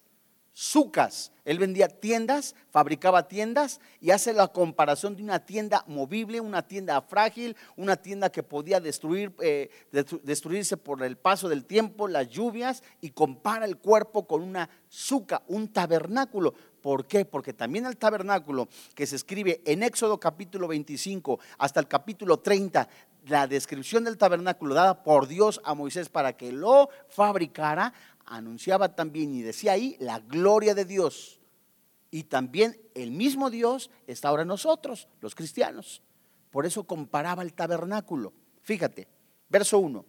Sucas. 0.54 1.32
Él 1.46 1.60
vendía 1.60 1.88
tiendas, 1.88 2.56
fabricaba 2.70 3.28
tiendas 3.28 3.80
y 4.00 4.12
hace 4.12 4.34
la 4.34 4.50
comparación 4.50 5.16
de 5.16 5.24
una 5.24 5.40
tienda 5.40 5.84
movible, 5.88 6.40
una 6.40 6.68
tienda 6.68 7.02
frágil, 7.02 7.56
una 7.76 7.96
tienda 7.96 8.32
que 8.32 8.44
podía 8.44 8.80
destruir, 8.80 9.34
eh, 9.42 9.70
destruirse 10.24 10.78
por 10.78 11.02
el 11.04 11.18
paso 11.18 11.50
del 11.50 11.66
tiempo, 11.66 12.08
las 12.08 12.30
lluvias, 12.30 12.84
y 13.00 13.12
compara 13.12 13.66
el 13.66 13.78
cuerpo 13.78 14.28
con 14.28 14.44
una 14.44 14.70
suca, 14.88 15.42
un 15.48 15.70
tabernáculo. 15.70 16.54
¿Por 16.82 17.06
qué? 17.08 17.26
Porque 17.26 17.54
también 17.54 17.86
el 17.86 17.98
tabernáculo 17.98 18.68
que 18.96 19.08
se 19.08 19.16
escribe 19.16 19.62
en 19.66 19.84
Éxodo 19.84 20.20
capítulo 20.20 20.68
25 20.68 21.40
hasta 21.60 21.80
el 21.80 21.88
capítulo 21.88 22.38
30, 22.38 22.88
la 23.28 23.48
descripción 23.48 24.04
del 24.04 24.18
tabernáculo 24.18 24.74
dada 24.74 25.04
por 25.04 25.28
Dios 25.28 25.62
a 25.64 25.76
Moisés 25.76 26.10
para 26.10 26.34
que 26.34 26.52
lo 26.52 26.90
fabricara, 27.08 27.94
anunciaba 28.32 28.96
también 28.96 29.36
y 29.36 29.42
decía 29.42 29.74
ahí 29.74 29.98
la 30.00 30.20
gloria 30.20 30.74
de 30.74 30.86
Dios. 30.86 31.40
Y 32.10 32.24
también 32.24 32.80
el 32.96 33.12
mismo 33.12 33.50
Dios 33.50 33.92
está 34.08 34.30
ahora 34.30 34.42
en 34.44 34.48
nosotros, 34.48 35.08
los 35.20 35.36
cristianos. 35.36 36.02
Por 36.50 36.66
eso 36.66 36.86
comparaba 36.86 37.44
el 37.44 37.54
tabernáculo. 37.54 38.34
Fíjate, 38.64 39.08
verso 39.50 39.80
1. 39.80 40.06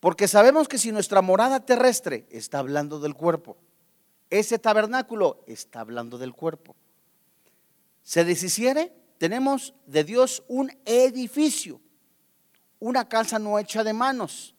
Porque 0.00 0.28
sabemos 0.28 0.66
que 0.68 0.78
si 0.78 0.92
nuestra 0.92 1.22
morada 1.22 1.64
terrestre 1.64 2.26
está 2.30 2.58
hablando 2.58 3.00
del 3.00 3.14
cuerpo, 3.14 3.56
ese 4.28 4.58
tabernáculo 4.58 5.44
está 5.46 5.80
hablando 5.80 6.18
del 6.18 6.32
cuerpo. 6.32 6.74
Se 8.02 8.24
deshiciere, 8.24 8.92
tenemos 9.18 9.74
de 9.86 10.04
Dios 10.04 10.42
un 10.48 10.70
edificio, 10.84 11.80
una 12.78 13.08
casa 13.08 13.38
no 13.38 13.58
hecha 13.58 13.84
de 13.84 13.92
manos, 13.92 14.54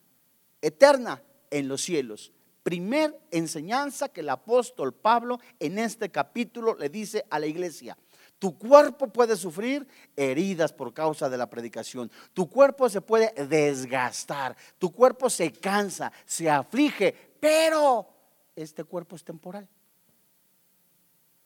eterna 0.61 1.21
en 1.49 1.67
los 1.67 1.81
cielos 1.81 2.33
primer 2.67 3.17
enseñanza 3.31 4.09
que 4.09 4.19
el 4.19 4.27
apóstol 4.27 4.93
Pablo 4.93 5.39
en 5.57 5.79
este 5.79 6.11
capítulo 6.11 6.75
le 6.75 6.89
dice 6.89 7.25
a 7.29 7.39
la 7.39 7.45
iglesia. 7.45 7.97
Tu 8.39 8.57
cuerpo 8.57 9.07
puede 9.07 9.37
sufrir 9.37 9.87
heridas 10.17 10.73
por 10.73 10.93
causa 10.93 11.29
de 11.29 11.37
la 11.37 11.49
predicación. 11.49 12.11
Tu 12.33 12.49
cuerpo 12.49 12.89
se 12.89 12.99
puede 12.99 13.31
desgastar. 13.45 14.57
Tu 14.77 14.91
cuerpo 14.91 15.29
se 15.29 15.53
cansa, 15.53 16.11
se 16.25 16.49
aflige, 16.49 17.13
pero 17.39 18.05
este 18.53 18.83
cuerpo 18.83 19.15
es 19.15 19.23
temporal. 19.23 19.65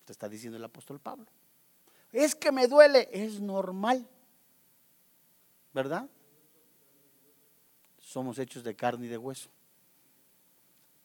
Te 0.05 0.13
está 0.13 0.27
diciendo 0.27 0.57
el 0.57 0.63
apóstol 0.63 0.99
Pablo. 0.99 1.27
Es 2.11 2.33
que 2.33 2.51
me 2.51 2.67
duele, 2.67 3.07
es 3.11 3.39
normal. 3.39 4.09
¿Verdad? 5.71 6.09
Somos 7.99 8.39
hechos 8.39 8.63
de 8.63 8.75
carne 8.75 9.05
y 9.05 9.09
de 9.09 9.19
hueso. 9.19 9.51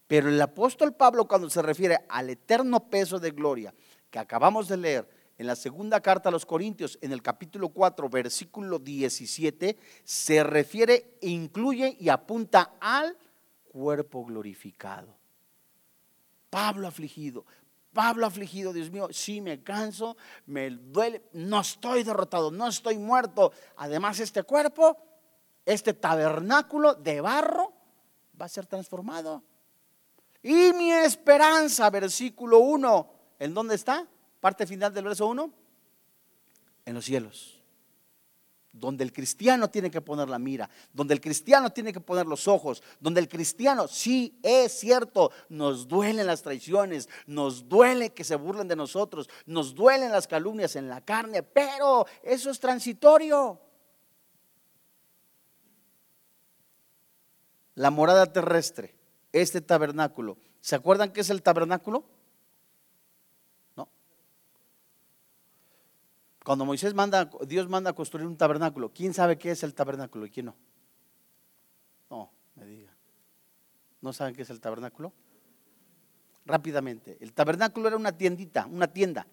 Pero 0.07 0.29
el 0.29 0.41
apóstol 0.41 0.95
Pablo 0.95 1.27
cuando 1.27 1.51
se 1.51 1.63
refiere 1.63 1.99
al 2.09 2.31
eterno 2.31 2.89
peso 2.89 3.19
de 3.19 3.31
gloria 3.33 3.75
que 4.11 4.19
acabamos 4.19 4.69
de 4.69 4.77
leer 4.77 5.09
en 5.39 5.47
la 5.47 5.57
segunda 5.57 6.01
carta 6.01 6.29
a 6.29 6.33
los 6.33 6.47
Corintios, 6.47 6.99
en 7.03 7.13
el 7.13 7.23
capítulo 7.23 7.69
4, 7.69 8.09
versículo 8.09 8.79
17, 8.79 9.77
se 10.05 10.45
refiere, 10.45 11.19
incluye 11.21 11.97
y 12.01 12.09
apunta 12.09 12.77
al 12.81 13.17
cuerpo 13.71 14.25
glorificado. 14.25 15.15
Pablo 16.49 16.89
afligido, 16.89 17.45
Pablo 17.93 18.27
afligido, 18.27 18.73
Dios 18.73 18.91
mío, 18.91 19.09
sí 19.11 19.41
me 19.41 19.63
canso, 19.63 20.17
me 20.47 20.71
duele, 20.71 21.23
no 21.33 21.61
estoy 21.61 22.03
derrotado, 22.03 22.51
no 22.51 22.69
estoy 22.69 22.97
muerto. 22.97 23.53
Además, 23.77 24.21
este 24.21 24.43
cuerpo, 24.43 24.97
este 25.67 25.93
tabernáculo 25.93 26.95
de 26.95 27.21
barro, 27.21 27.73
va 28.41 28.47
a 28.47 28.51
ser 28.51 28.67
transformado. 28.67 29.43
Y 30.47 30.73
mi 30.75 30.93
esperanza, 30.93 31.91
versículo 31.91 32.61
1, 32.61 33.11
¿en 33.41 33.53
dónde 33.53 33.75
está? 33.75 34.07
Parte 34.39 34.65
final 34.65 34.95
del 34.95 35.03
verso 35.03 35.27
1. 35.27 35.53
En 36.85 36.95
los 36.95 37.05
cielos. 37.05 37.61
Donde 38.71 39.03
el 39.03 39.13
cristiano 39.13 39.69
tiene 39.69 39.91
que 39.91 40.01
poner 40.01 40.29
la 40.29 40.39
mira, 40.39 40.71
donde 40.93 41.15
el 41.15 41.21
cristiano 41.21 41.71
tiene 41.71 41.93
que 41.93 41.99
poner 41.99 42.27
los 42.27 42.47
ojos, 42.47 42.81
donde 43.01 43.21
el 43.21 43.29
cristiano, 43.29 43.89
sí, 43.89 44.39
es 44.41 44.71
cierto, 44.71 45.33
nos 45.49 45.89
duelen 45.89 46.29
las 46.29 46.43
traiciones, 46.43 47.09
nos 47.27 47.69
duele 47.69 48.11
que 48.11 48.23
se 48.23 48.37
burlen 48.37 48.69
de 48.69 48.77
nosotros, 48.77 49.29
nos 49.47 49.75
duelen 49.75 50.13
las 50.13 50.29
calumnias 50.29 50.77
en 50.77 50.89
la 50.89 51.01
carne, 51.01 51.43
pero 51.43 52.07
eso 52.23 52.51
es 52.51 52.61
transitorio. 52.61 53.61
La 57.75 57.91
morada 57.91 58.33
terrestre 58.33 58.96
este 59.41 59.61
tabernáculo. 59.61 60.39
¿Se 60.61 60.75
acuerdan 60.75 61.13
qué 61.13 61.21
es 61.21 61.31
el 61.31 61.43
tabernáculo? 61.43 62.05
No. 63.77 63.89
Cuando 66.45 66.65
Moisés 66.65 66.95
manda, 66.95 67.31
Dios 67.47 67.69
manda 67.69 67.91
a 67.91 67.95
construir 67.95 68.27
un 68.27 68.37
tabernáculo, 68.37 68.93
¿quién 68.93 69.15
sabe 69.15 69.39
qué 69.39 69.51
es 69.51 69.63
el 69.63 69.75
tabernáculo 69.75 70.27
y 70.27 70.31
quién 70.31 70.47
no? 70.47 70.57
No, 72.11 72.31
me 72.55 72.67
diga. 72.67 72.93
¿No 74.01 74.13
saben 74.13 74.35
qué 74.35 74.43
es 74.43 74.51
el 74.51 74.61
tabernáculo? 74.61 75.13
Rápidamente, 76.45 77.19
el 77.21 77.33
tabernáculo 77.33 77.89
era 77.89 77.97
una 77.97 78.13
tiendita, 78.13 78.67
una 78.67 78.87
tienda. 78.87 79.27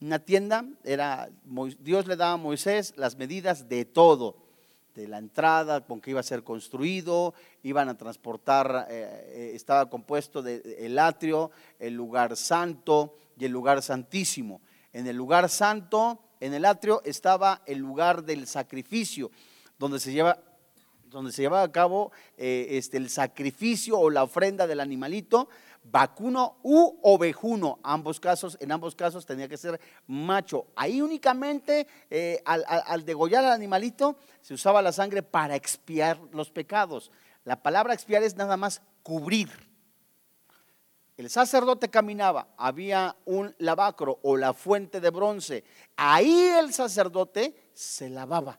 Una 0.00 0.18
tienda 0.18 0.64
era, 0.84 1.30
Dios 1.78 2.06
le 2.06 2.16
daba 2.16 2.32
a 2.32 2.36
Moisés 2.36 2.94
las 2.96 3.16
medidas 3.16 3.68
de 3.68 3.84
todo 3.84 4.49
de 4.94 5.08
la 5.08 5.18
entrada 5.18 5.84
con 5.84 6.00
que 6.00 6.10
iba 6.10 6.20
a 6.20 6.24
ser 6.24 6.42
construido, 6.42 7.34
iban 7.62 7.88
a 7.88 7.96
transportar, 7.96 8.86
eh, 8.90 9.24
eh, 9.28 9.52
estaba 9.54 9.88
compuesto 9.88 10.42
del 10.42 10.62
el 10.78 10.98
atrio, 10.98 11.50
el 11.78 11.94
lugar 11.94 12.36
santo 12.36 13.16
y 13.38 13.44
el 13.44 13.52
lugar 13.52 13.82
santísimo. 13.82 14.60
En 14.92 15.06
el 15.06 15.16
lugar 15.16 15.48
santo, 15.48 16.20
en 16.40 16.54
el 16.54 16.64
atrio, 16.64 17.00
estaba 17.04 17.62
el 17.66 17.78
lugar 17.78 18.24
del 18.24 18.46
sacrificio, 18.46 19.30
donde 19.78 20.00
se 20.00 20.12
lleva 20.12 20.38
donde 21.10 21.32
se 21.32 21.42
llevaba 21.42 21.64
a 21.64 21.72
cabo 21.72 22.12
eh, 22.36 22.68
este, 22.70 22.96
el 22.96 23.10
sacrificio 23.10 23.98
o 23.98 24.10
la 24.10 24.22
ofrenda 24.22 24.66
del 24.66 24.80
animalito, 24.80 25.48
vacuno 25.82 26.58
u 26.62 26.98
ovejuno. 27.02 27.78
Ambos 27.82 28.20
casos, 28.20 28.56
en 28.60 28.72
ambos 28.72 28.94
casos 28.94 29.26
tenía 29.26 29.48
que 29.48 29.56
ser 29.56 29.80
macho. 30.06 30.66
Ahí 30.76 31.00
únicamente 31.00 31.86
eh, 32.10 32.42
al, 32.44 33.04
degollar 33.04 33.44
al 33.44 33.52
animalito 33.52 34.16
se 34.40 34.54
usaba 34.54 34.82
la 34.82 34.92
sangre 34.92 35.22
para 35.22 35.56
expiar 35.56 36.18
los 36.32 36.50
pecados. 36.50 37.10
La 37.44 37.62
palabra 37.62 37.94
expiar 37.94 38.22
es 38.22 38.36
nada 38.36 38.56
más 38.56 38.82
cubrir. 39.02 39.50
El 41.16 41.28
sacerdote 41.28 41.90
caminaba, 41.90 42.48
había 42.56 43.14
un 43.26 43.54
lavacro 43.58 44.20
o 44.22 44.38
la 44.38 44.54
fuente 44.54 45.00
de 45.00 45.10
bronce. 45.10 45.64
Ahí 45.96 46.48
el 46.58 46.72
sacerdote 46.72 47.54
se 47.74 48.08
lavaba 48.08 48.58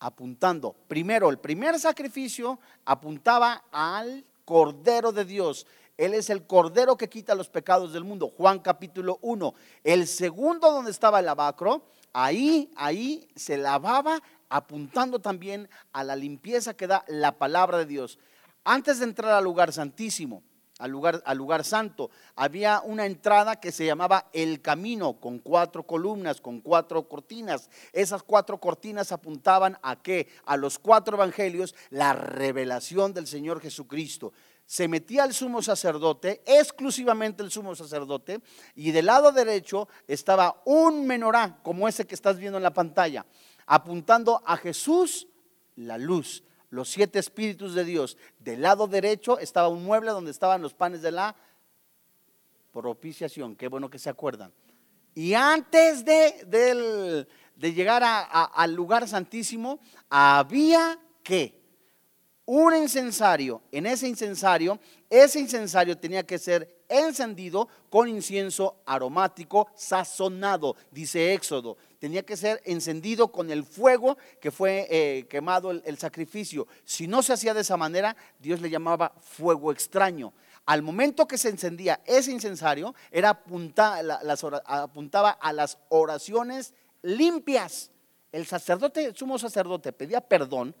apuntando. 0.00 0.74
Primero, 0.86 1.30
el 1.30 1.38
primer 1.38 1.78
sacrificio 1.78 2.60
apuntaba 2.84 3.64
al 3.72 4.24
Cordero 4.48 5.12
de 5.12 5.26
Dios. 5.26 5.66
Él 5.98 6.14
es 6.14 6.30
el 6.30 6.46
Cordero 6.46 6.96
que 6.96 7.10
quita 7.10 7.34
los 7.34 7.50
pecados 7.50 7.92
del 7.92 8.02
mundo. 8.02 8.32
Juan 8.34 8.60
capítulo 8.60 9.18
1. 9.20 9.52
El 9.84 10.06
segundo 10.06 10.72
donde 10.72 10.90
estaba 10.90 11.18
el 11.18 11.26
lavacro, 11.26 11.82
ahí, 12.14 12.70
ahí 12.74 13.28
se 13.36 13.58
lavaba 13.58 14.22
apuntando 14.48 15.18
también 15.18 15.68
a 15.92 16.02
la 16.02 16.16
limpieza 16.16 16.72
que 16.72 16.86
da 16.86 17.04
la 17.08 17.36
palabra 17.36 17.76
de 17.76 17.84
Dios. 17.84 18.18
Antes 18.64 19.00
de 19.00 19.04
entrar 19.04 19.32
al 19.32 19.44
lugar 19.44 19.70
santísimo, 19.70 20.42
al 20.78 20.90
lugar, 20.90 21.22
al 21.26 21.36
lugar 21.36 21.64
santo, 21.64 22.10
había 22.36 22.80
una 22.84 23.04
entrada 23.04 23.60
que 23.60 23.72
se 23.72 23.84
llamaba 23.84 24.30
el 24.32 24.62
camino, 24.62 25.20
con 25.20 25.40
cuatro 25.40 25.82
columnas, 25.82 26.40
con 26.40 26.60
cuatro 26.60 27.08
cortinas. 27.08 27.68
Esas 27.92 28.22
cuatro 28.22 28.58
cortinas 28.58 29.10
apuntaban 29.12 29.76
a 29.82 30.00
qué? 30.00 30.28
A 30.44 30.56
los 30.56 30.78
cuatro 30.78 31.16
evangelios, 31.16 31.74
la 31.90 32.12
revelación 32.12 33.12
del 33.12 33.26
Señor 33.26 33.60
Jesucristo. 33.60 34.32
Se 34.66 34.86
metía 34.86 35.24
el 35.24 35.34
sumo 35.34 35.62
sacerdote, 35.62 36.42
exclusivamente 36.46 37.42
el 37.42 37.50
sumo 37.50 37.74
sacerdote, 37.74 38.40
y 38.74 38.92
del 38.92 39.06
lado 39.06 39.32
derecho 39.32 39.88
estaba 40.06 40.62
un 40.64 41.06
menorá, 41.06 41.58
como 41.62 41.88
ese 41.88 42.06
que 42.06 42.14
estás 42.14 42.38
viendo 42.38 42.58
en 42.58 42.62
la 42.62 42.74
pantalla, 42.74 43.26
apuntando 43.66 44.42
a 44.46 44.56
Jesús, 44.56 45.26
la 45.74 45.98
luz 45.98 46.44
los 46.70 46.88
siete 46.88 47.18
espíritus 47.18 47.74
de 47.74 47.84
Dios. 47.84 48.16
Del 48.38 48.62
lado 48.62 48.86
derecho 48.86 49.38
estaba 49.38 49.68
un 49.68 49.84
mueble 49.84 50.10
donde 50.10 50.30
estaban 50.30 50.62
los 50.62 50.74
panes 50.74 51.02
de 51.02 51.12
la 51.12 51.34
propiciación. 52.72 53.56
Qué 53.56 53.68
bueno 53.68 53.90
que 53.90 53.98
se 53.98 54.10
acuerdan. 54.10 54.52
Y 55.14 55.34
antes 55.34 56.04
de, 56.04 57.26
de 57.56 57.72
llegar 57.72 58.02
al 58.04 58.74
lugar 58.74 59.08
santísimo, 59.08 59.80
había 60.08 60.98
que 61.22 61.58
un 62.44 62.74
incensario. 62.74 63.60
En 63.72 63.84
ese 63.84 64.08
incensario, 64.08 64.78
ese 65.10 65.40
incensario 65.40 65.98
tenía 65.98 66.24
que 66.24 66.38
ser 66.38 66.82
encendido 66.88 67.68
con 67.90 68.08
incienso 68.08 68.80
aromático 68.86 69.68
sazonado, 69.74 70.74
dice 70.90 71.34
Éxodo. 71.34 71.76
Tenía 71.98 72.24
que 72.24 72.36
ser 72.36 72.62
encendido 72.64 73.32
con 73.32 73.50
el 73.50 73.64
fuego 73.64 74.16
que 74.40 74.50
fue 74.50 74.86
eh, 74.88 75.26
quemado 75.28 75.72
el, 75.72 75.98
sacrificio. 75.98 76.68
Si 76.84 77.08
no 77.08 77.22
se 77.22 77.32
hacía 77.32 77.54
de 77.54 77.62
esa 77.62 77.76
manera, 77.76 78.16
Dios 78.38 78.60
le 78.60 78.70
llamaba 78.70 79.12
fuego 79.20 79.72
extraño. 79.72 80.32
Al 80.66 80.82
momento 80.82 81.26
que 81.26 81.38
se 81.38 81.48
encendía 81.48 82.00
ese 82.06 82.30
incensario, 82.30 82.94
era 83.10 83.42
apuntaba 84.66 85.30
a 85.30 85.52
las 85.52 85.78
oraciones 85.88 86.74
limpias. 87.02 87.90
El 88.30 88.46
sacerdote, 88.46 89.04
el 89.04 89.16
sumo 89.16 89.38
sacerdote, 89.38 89.92
pedía 89.92 90.20
perdón 90.20 90.74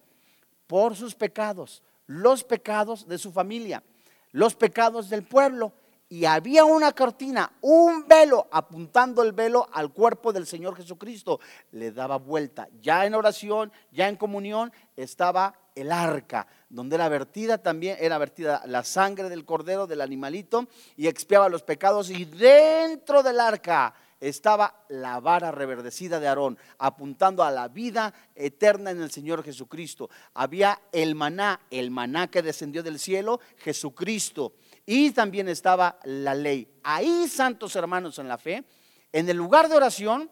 por 0.68 0.94
sus 0.94 1.14
pecados, 1.14 1.82
los 2.06 2.44
pecados 2.44 3.08
de 3.08 3.18
su 3.18 3.32
familia, 3.32 3.82
los 4.30 4.54
pecados 4.54 5.08
del 5.08 5.24
pueblo. 5.24 5.72
Y 6.10 6.24
había 6.24 6.64
una 6.64 6.92
cortina, 6.92 7.52
un 7.60 8.06
velo, 8.08 8.48
apuntando 8.50 9.22
el 9.22 9.32
velo 9.32 9.68
al 9.72 9.92
cuerpo 9.92 10.32
del 10.32 10.46
Señor 10.46 10.74
Jesucristo. 10.74 11.38
Le 11.72 11.92
daba 11.92 12.16
vuelta. 12.16 12.66
Ya 12.80 13.04
en 13.04 13.14
oración, 13.14 13.70
ya 13.92 14.08
en 14.08 14.16
comunión, 14.16 14.72
estaba 14.96 15.54
el 15.74 15.92
arca, 15.92 16.46
donde 16.70 16.96
era 16.96 17.08
vertida 17.08 17.58
también, 17.58 17.98
era 18.00 18.16
vertida 18.16 18.62
la 18.66 18.84
sangre 18.84 19.28
del 19.28 19.44
cordero, 19.44 19.86
del 19.86 20.00
animalito, 20.00 20.66
y 20.96 21.08
expiaba 21.08 21.50
los 21.50 21.62
pecados. 21.62 22.08
Y 22.08 22.24
dentro 22.24 23.22
del 23.22 23.38
arca 23.38 23.94
estaba 24.20 24.84
la 24.88 25.20
vara 25.20 25.52
reverdecida 25.52 26.18
de 26.18 26.28
Aarón, 26.28 26.58
apuntando 26.78 27.44
a 27.44 27.50
la 27.50 27.68
vida 27.68 28.12
eterna 28.34 28.90
en 28.90 29.00
el 29.00 29.10
Señor 29.10 29.44
Jesucristo. 29.44 30.10
Había 30.34 30.80
el 30.90 31.14
maná, 31.14 31.60
el 31.70 31.90
maná 31.90 32.28
que 32.28 32.42
descendió 32.42 32.82
del 32.82 32.98
cielo, 32.98 33.40
Jesucristo. 33.58 34.54
Y 34.90 35.10
también 35.10 35.50
estaba 35.50 36.00
la 36.04 36.34
ley. 36.34 36.66
Ahí, 36.82 37.28
santos 37.28 37.76
hermanos 37.76 38.18
en 38.18 38.26
la 38.26 38.38
fe, 38.38 38.64
en 39.12 39.28
el 39.28 39.36
lugar 39.36 39.68
de 39.68 39.76
oración, 39.76 40.30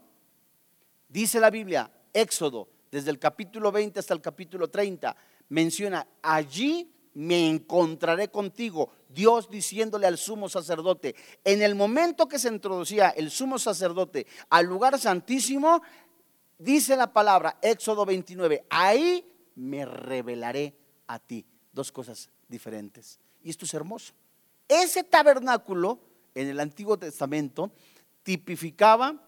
dice 1.10 1.38
la 1.40 1.50
Biblia, 1.50 1.92
Éxodo, 2.10 2.66
desde 2.90 3.10
el 3.10 3.18
capítulo 3.18 3.70
20 3.70 4.00
hasta 4.00 4.14
el 4.14 4.22
capítulo 4.22 4.68
30, 4.68 5.14
menciona, 5.50 6.08
allí 6.22 6.90
me 7.12 7.50
encontraré 7.50 8.30
contigo. 8.30 8.90
Dios 9.10 9.50
diciéndole 9.50 10.06
al 10.06 10.16
sumo 10.16 10.48
sacerdote, 10.48 11.14
en 11.44 11.60
el 11.60 11.74
momento 11.74 12.26
que 12.26 12.38
se 12.38 12.48
introducía 12.48 13.10
el 13.10 13.30
sumo 13.30 13.58
sacerdote 13.58 14.26
al 14.48 14.64
lugar 14.64 14.98
santísimo, 14.98 15.82
dice 16.56 16.96
la 16.96 17.12
palabra, 17.12 17.58
Éxodo 17.60 18.06
29, 18.06 18.64
ahí 18.70 19.22
me 19.54 19.84
revelaré 19.84 20.74
a 21.08 21.18
ti. 21.18 21.44
Dos 21.74 21.92
cosas 21.92 22.30
diferentes. 22.48 23.20
Y 23.42 23.50
esto 23.50 23.66
es 23.66 23.74
hermoso. 23.74 24.14
Ese 24.68 25.04
tabernáculo 25.04 26.00
en 26.34 26.48
el 26.48 26.60
Antiguo 26.60 26.98
Testamento 26.98 27.70
tipificaba 28.22 29.22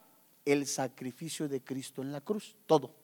el 0.45 0.67
sacrificio 0.67 1.49
de 1.49 1.63
Cristo 1.63 2.03
en 2.03 2.13
la 2.13 2.21
cruz, 2.21 2.57
todo. 2.67 2.95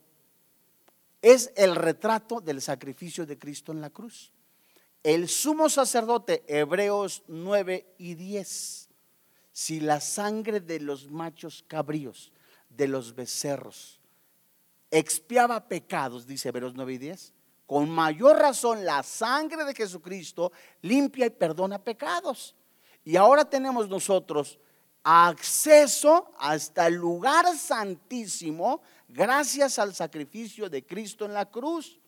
Es 1.23 1.53
el 1.57 1.75
retrato 1.77 2.41
del 2.41 2.61
sacrificio 2.61 3.27
de 3.27 3.39
Cristo 3.39 3.73
en 3.73 3.81
la 3.81 3.91
cruz. 3.91 4.33
El 5.03 5.29
sumo 5.29 5.69
sacerdote, 5.69 6.43
Hebreos 6.49 7.23
9 7.29 7.87
y 7.99 8.15
10, 8.15 8.89
si 9.53 9.81
la 9.81 10.01
sangre 10.01 10.61
de 10.61 10.81
los 10.81 11.11
machos 11.11 11.65
cabríos, 11.69 12.33
de 12.71 12.89
los 12.89 13.15
becerros, 13.15 14.01
expiaba 14.91 15.69
pecados, 15.69 16.27
dice 16.27 16.49
Hebreos 16.49 16.75
9 16.75 16.95
y 16.95 16.99
10, 16.99 17.33
con 17.75 17.91
mayor 17.91 18.39
razón 18.39 18.85
la 18.85 19.03
sangre 19.03 19.65
de 19.65 19.75
Jesucristo 19.75 20.53
limpia 20.83 21.27
y 21.27 21.31
perdona 21.31 21.83
pecados. 21.83 22.55
Y 23.03 23.17
ahora 23.17 23.45
tenemos 23.45 23.89
nosotros 23.89 24.61
acceso 25.03 26.31
hasta 26.39 26.87
el 26.87 26.95
lugar 26.95 27.53
santísimo 27.59 28.81
gracias 29.09 29.81
al 29.81 29.93
sacrificio 29.93 30.71
de 30.71 30.87
Cristo 30.87 31.25
en 31.25 31.35
la 31.35 31.51
cruz 31.51 31.99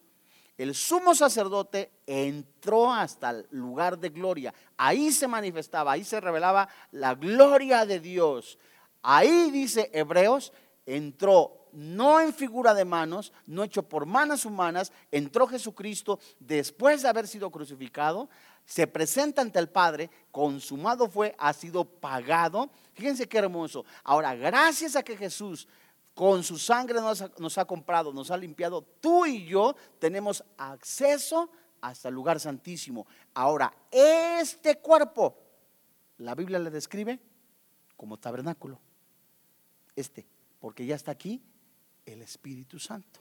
el 0.56 0.72
sumo 0.72 1.16
sacerdote 1.16 1.90
entró 2.06 2.92
hasta 2.92 3.30
el 3.30 3.48
lugar 3.50 3.98
de 3.98 4.10
gloria. 4.10 4.54
Ahí 4.76 5.10
se 5.10 5.26
manifestaba, 5.26 5.90
ahí 5.90 6.04
se 6.04 6.20
revelaba 6.20 6.68
la 6.92 7.16
gloria 7.16 7.84
de 7.84 7.98
Dios. 7.98 8.56
Ahí 9.02 9.50
dice 9.50 9.90
Hebreos, 9.92 10.52
entró 10.86 11.65
no 11.76 12.20
en 12.20 12.32
figura 12.32 12.72
de 12.72 12.86
manos, 12.86 13.34
no 13.44 13.62
hecho 13.62 13.82
por 13.82 14.06
manos 14.06 14.46
humanas, 14.46 14.92
entró 15.12 15.46
Jesucristo 15.46 16.18
después 16.40 17.02
de 17.02 17.08
haber 17.08 17.28
sido 17.28 17.50
crucificado, 17.50 18.30
se 18.64 18.86
presenta 18.86 19.42
ante 19.42 19.58
el 19.58 19.68
Padre, 19.68 20.10
consumado 20.32 21.10
fue, 21.10 21.36
ha 21.38 21.52
sido 21.52 21.84
pagado. 21.84 22.70
Fíjense 22.94 23.28
qué 23.28 23.36
hermoso. 23.38 23.84
Ahora, 24.04 24.34
gracias 24.34 24.96
a 24.96 25.02
que 25.02 25.18
Jesús 25.18 25.68
con 26.14 26.42
su 26.42 26.56
sangre 26.56 26.98
nos 27.38 27.58
ha, 27.58 27.64
comprado, 27.66 28.10
nos 28.10 28.30
ha 28.30 28.38
limpiado. 28.38 28.80
Tú 28.80 29.26
y 29.26 29.44
yo 29.44 29.76
tenemos 29.98 30.42
acceso 30.56 31.50
hasta 31.82 32.08
el 32.08 32.14
lugar 32.14 32.40
santísimo. 32.40 33.06
Ahora, 33.34 33.70
este 33.90 34.78
cuerpo, 34.78 35.36
la 36.16 36.34
Biblia 36.34 36.58
le 36.58 36.70
describe 36.70 37.20
como 37.98 38.16
tabernáculo. 38.16 38.80
Este, 39.94 40.26
porque 40.58 40.86
ya 40.86 40.94
está 40.94 41.10
aquí 41.10 41.42
el 42.06 42.22
Espíritu 42.22 42.78
Santo. 42.78 43.20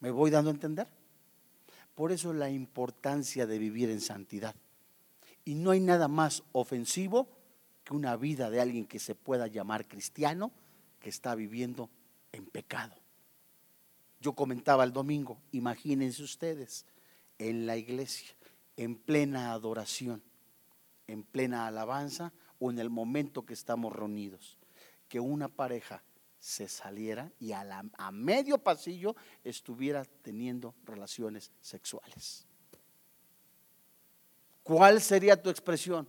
¿Me 0.00 0.10
voy 0.10 0.30
dando 0.30 0.50
a 0.50 0.54
entender? 0.54 0.86
Por 1.94 2.12
eso 2.12 2.32
la 2.32 2.48
importancia 2.50 3.46
de 3.46 3.58
vivir 3.58 3.90
en 3.90 4.00
santidad. 4.00 4.54
Y 5.44 5.54
no 5.54 5.72
hay 5.72 5.80
nada 5.80 6.06
más 6.06 6.44
ofensivo 6.52 7.26
que 7.82 7.94
una 7.94 8.16
vida 8.16 8.50
de 8.50 8.60
alguien 8.60 8.86
que 8.86 8.98
se 8.98 9.14
pueda 9.14 9.46
llamar 9.46 9.88
cristiano, 9.88 10.52
que 11.00 11.08
está 11.08 11.34
viviendo 11.34 11.90
en 12.32 12.46
pecado. 12.46 12.94
Yo 14.20 14.34
comentaba 14.34 14.84
el 14.84 14.92
domingo, 14.92 15.40
imagínense 15.52 16.22
ustedes, 16.22 16.84
en 17.38 17.66
la 17.66 17.76
iglesia, 17.76 18.34
en 18.76 18.96
plena 18.96 19.52
adoración, 19.52 20.22
en 21.06 21.22
plena 21.22 21.66
alabanza 21.66 22.32
o 22.58 22.70
en 22.70 22.78
el 22.78 22.90
momento 22.90 23.46
que 23.46 23.54
estamos 23.54 23.92
reunidos, 23.92 24.58
que 25.08 25.20
una 25.20 25.48
pareja 25.48 26.02
se 26.38 26.68
saliera 26.68 27.30
y 27.38 27.52
a, 27.52 27.84
a 27.96 28.12
medio 28.12 28.58
pasillo 28.58 29.16
estuviera 29.44 30.04
teniendo 30.22 30.74
relaciones 30.84 31.50
sexuales. 31.60 32.46
¿Cuál 34.62 35.00
sería 35.00 35.40
tu 35.40 35.50
expresión? 35.50 36.08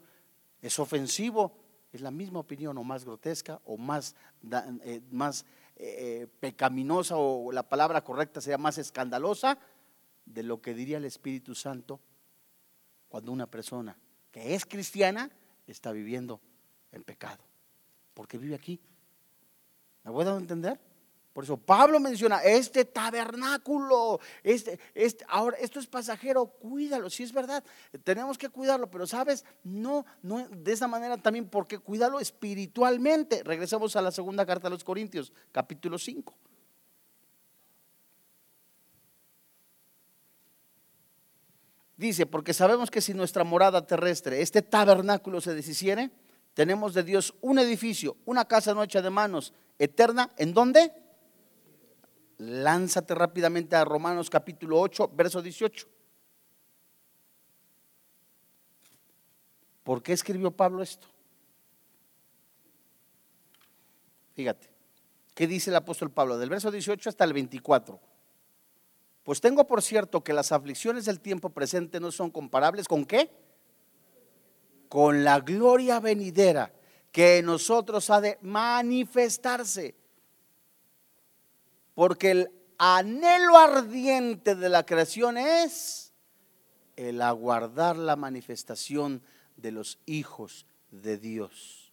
¿Es 0.61 0.77
ofensivo? 0.79 1.59
es 1.91 2.01
la 2.01 2.11
misma 2.11 2.39
opinión 2.39 2.77
o 2.77 2.83
más 2.83 3.03
grotesca 3.03 3.59
o 3.65 3.77
más, 3.77 4.15
eh, 4.83 5.01
más 5.11 5.45
eh, 5.75 6.27
pecaminosa 6.39 7.17
o 7.17 7.51
la 7.51 7.67
palabra 7.67 8.03
correcta 8.03 8.41
sería 8.41 8.57
más 8.57 8.77
escandalosa 8.77 9.57
de 10.25 10.43
lo 10.43 10.61
que 10.61 10.73
diría 10.73 10.97
el 10.97 11.05
Espíritu 11.05 11.55
Santo 11.55 11.99
cuando 13.07 13.31
una 13.31 13.49
persona 13.49 13.97
que 14.31 14.53
es 14.53 14.65
cristiana 14.65 15.31
está 15.65 15.91
viviendo 15.91 16.39
en 16.91 17.03
pecado. 17.03 17.43
Porque 18.13 18.37
vive 18.37 18.55
aquí. 18.55 18.79
¿Me 20.03 20.11
voy 20.11 20.25
a 20.25 20.35
entender? 20.35 20.79
Por 21.33 21.43
eso 21.43 21.57
Pablo 21.57 21.99
menciona 21.99 22.39
este 22.39 22.83
tabernáculo, 22.85 24.19
este, 24.43 24.79
este, 24.93 25.23
ahora 25.29 25.57
esto 25.57 25.79
es 25.79 25.87
pasajero, 25.87 26.47
cuídalo, 26.47 27.09
si 27.09 27.23
es 27.23 27.31
verdad, 27.31 27.63
tenemos 28.03 28.37
que 28.37 28.49
cuidarlo, 28.49 28.89
pero 28.89 29.07
sabes, 29.07 29.45
no, 29.63 30.05
no 30.21 30.45
de 30.49 30.73
esa 30.73 30.87
manera 30.87 31.17
también, 31.17 31.47
porque 31.47 31.77
cuidarlo 31.77 32.19
espiritualmente. 32.19 33.43
Regresamos 33.43 33.95
a 33.95 34.01
la 34.01 34.11
segunda 34.11 34.45
carta 34.45 34.67
a 34.67 34.71
los 34.71 34.83
Corintios, 34.83 35.31
capítulo 35.51 35.97
5. 35.97 36.35
Dice, 41.95 42.25
porque 42.25 42.53
sabemos 42.53 42.89
que 42.89 43.01
si 43.01 43.13
nuestra 43.13 43.43
morada 43.43 43.85
terrestre, 43.85 44.41
este 44.41 44.61
tabernáculo 44.61 45.41
se 45.41 45.53
deshiciere, 45.53 46.09
tenemos 46.53 46.93
de 46.93 47.03
Dios 47.03 47.35
un 47.41 47.59
edificio, 47.59 48.17
una 48.25 48.45
casa 48.45 48.73
no 48.73 48.83
hecha 48.83 49.01
de 49.01 49.09
manos, 49.09 49.53
eterna, 49.79 50.29
¿en 50.37 50.53
dónde? 50.53 50.91
Lánzate 52.37 53.15
rápidamente 53.15 53.75
a 53.75 53.85
Romanos 53.85 54.29
capítulo 54.29 54.79
8, 54.79 55.11
verso 55.15 55.41
18. 55.41 55.87
¿Por 59.83 60.03
qué 60.03 60.13
escribió 60.13 60.51
Pablo 60.51 60.83
esto? 60.83 61.07
Fíjate, 64.35 64.69
¿qué 65.33 65.47
dice 65.47 65.69
el 65.69 65.75
apóstol 65.75 66.11
Pablo? 66.11 66.37
Del 66.37 66.49
verso 66.49 66.69
18 66.69 67.09
hasta 67.09 67.23
el 67.23 67.33
24. 67.33 67.99
Pues 69.23 69.41
tengo 69.41 69.65
por 69.67 69.81
cierto 69.81 70.23
que 70.23 70.33
las 70.33 70.51
aflicciones 70.51 71.05
del 71.05 71.19
tiempo 71.19 71.49
presente 71.49 71.99
no 71.99 72.11
son 72.11 72.31
comparables 72.31 72.87
con 72.87 73.05
qué? 73.05 73.31
Con 74.87 75.23
la 75.23 75.39
gloria 75.39 75.99
venidera 75.99 76.71
que 77.11 77.37
en 77.37 77.45
nosotros 77.45 78.09
ha 78.09 78.21
de 78.21 78.37
manifestarse. 78.41 79.95
Porque 81.95 82.31
el 82.31 82.51
anhelo 82.77 83.57
ardiente 83.57 84.55
de 84.55 84.69
la 84.69 84.85
creación 84.85 85.37
es 85.37 86.13
el 86.95 87.21
aguardar 87.21 87.97
la 87.97 88.15
manifestación 88.15 89.21
de 89.57 89.71
los 89.71 89.99
hijos 90.05 90.65
de 90.91 91.17
Dios. 91.17 91.91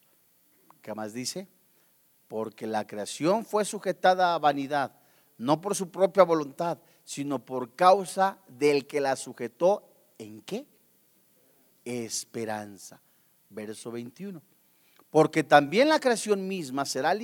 ¿Qué 0.82 0.94
más 0.94 1.12
dice? 1.12 1.48
Porque 2.28 2.66
la 2.66 2.86
creación 2.86 3.44
fue 3.44 3.64
sujetada 3.64 4.34
a 4.34 4.38
vanidad, 4.38 4.92
no 5.38 5.60
por 5.60 5.74
su 5.74 5.90
propia 5.90 6.22
voluntad, 6.22 6.78
sino 7.04 7.44
por 7.44 7.74
causa 7.74 8.38
del 8.48 8.86
que 8.86 9.00
la 9.00 9.16
sujetó 9.16 9.88
en 10.18 10.42
qué? 10.42 10.66
Esperanza. 11.84 13.00
Verso 13.48 13.90
21. 13.90 14.42
Porque 15.10 15.44
también 15.44 15.88
la 15.88 16.00
creación 16.00 16.48
misma 16.48 16.84
será 16.84 17.14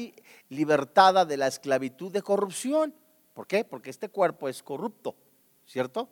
libertada 0.48 1.24
de 1.24 1.36
la 1.36 1.46
esclavitud 1.46 2.10
de 2.12 2.22
corrupción. 2.22 2.94
¿Por 3.34 3.46
qué? 3.46 3.64
Porque 3.64 3.90
este 3.90 4.08
cuerpo 4.08 4.48
es 4.48 4.62
corrupto, 4.62 5.14
¿cierto? 5.66 6.08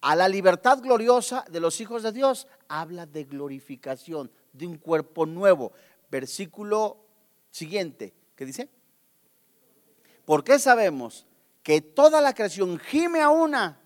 A 0.00 0.14
la 0.16 0.28
libertad 0.28 0.80
gloriosa 0.80 1.44
de 1.50 1.60
los 1.60 1.80
hijos 1.80 2.02
de 2.02 2.12
Dios. 2.12 2.46
Habla 2.68 3.06
de 3.06 3.24
glorificación, 3.24 4.30
de 4.52 4.66
un 4.66 4.78
cuerpo 4.78 5.26
nuevo. 5.26 5.72
Versículo 6.10 6.98
siguiente, 7.50 8.14
¿qué 8.36 8.44
dice? 8.44 8.68
¿Por 10.24 10.44
qué 10.44 10.58
sabemos 10.58 11.26
que 11.62 11.80
toda 11.80 12.20
la 12.20 12.34
creación 12.34 12.78
gime 12.78 13.20
a 13.20 13.30
una, 13.30 13.80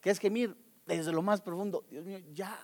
que 0.00 0.10
es 0.10 0.18
gemir 0.18 0.54
desde 0.86 1.12
lo 1.12 1.22
más 1.22 1.40
profundo. 1.40 1.84
Dios 1.90 2.04
mío, 2.04 2.20
ya. 2.32 2.58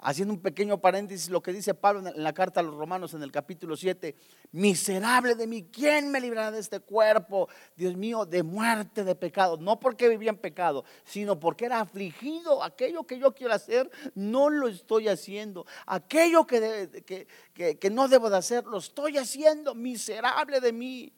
Haciendo 0.00 0.32
un 0.32 0.40
pequeño 0.40 0.80
paréntesis, 0.80 1.28
lo 1.28 1.42
que 1.42 1.52
dice 1.52 1.74
Pablo 1.74 2.08
en 2.08 2.22
la 2.22 2.32
carta 2.32 2.60
a 2.60 2.62
los 2.62 2.76
romanos 2.76 3.14
en 3.14 3.22
el 3.24 3.32
capítulo 3.32 3.76
7, 3.76 4.14
miserable 4.52 5.34
de 5.34 5.48
mí, 5.48 5.64
¿quién 5.72 6.12
me 6.12 6.20
librará 6.20 6.52
de 6.52 6.60
este 6.60 6.78
cuerpo? 6.78 7.48
Dios 7.74 7.96
mío, 7.96 8.24
de 8.24 8.44
muerte, 8.44 9.02
de 9.02 9.16
pecado. 9.16 9.56
No 9.56 9.80
porque 9.80 10.08
vivía 10.08 10.30
en 10.30 10.38
pecado, 10.38 10.84
sino 11.04 11.40
porque 11.40 11.64
era 11.64 11.80
afligido. 11.80 12.62
Aquello 12.62 13.02
que 13.04 13.18
yo 13.18 13.34
quiero 13.34 13.54
hacer, 13.54 13.90
no 14.14 14.50
lo 14.50 14.68
estoy 14.68 15.08
haciendo. 15.08 15.66
Aquello 15.84 16.46
que, 16.46 17.26
que 17.54 17.90
no 17.90 18.06
debo 18.06 18.30
de 18.30 18.36
hacer, 18.36 18.64
lo 18.66 18.78
estoy 18.78 19.18
haciendo. 19.18 19.74
Miserable 19.74 20.60
de 20.60 20.72
mí. 20.72 21.12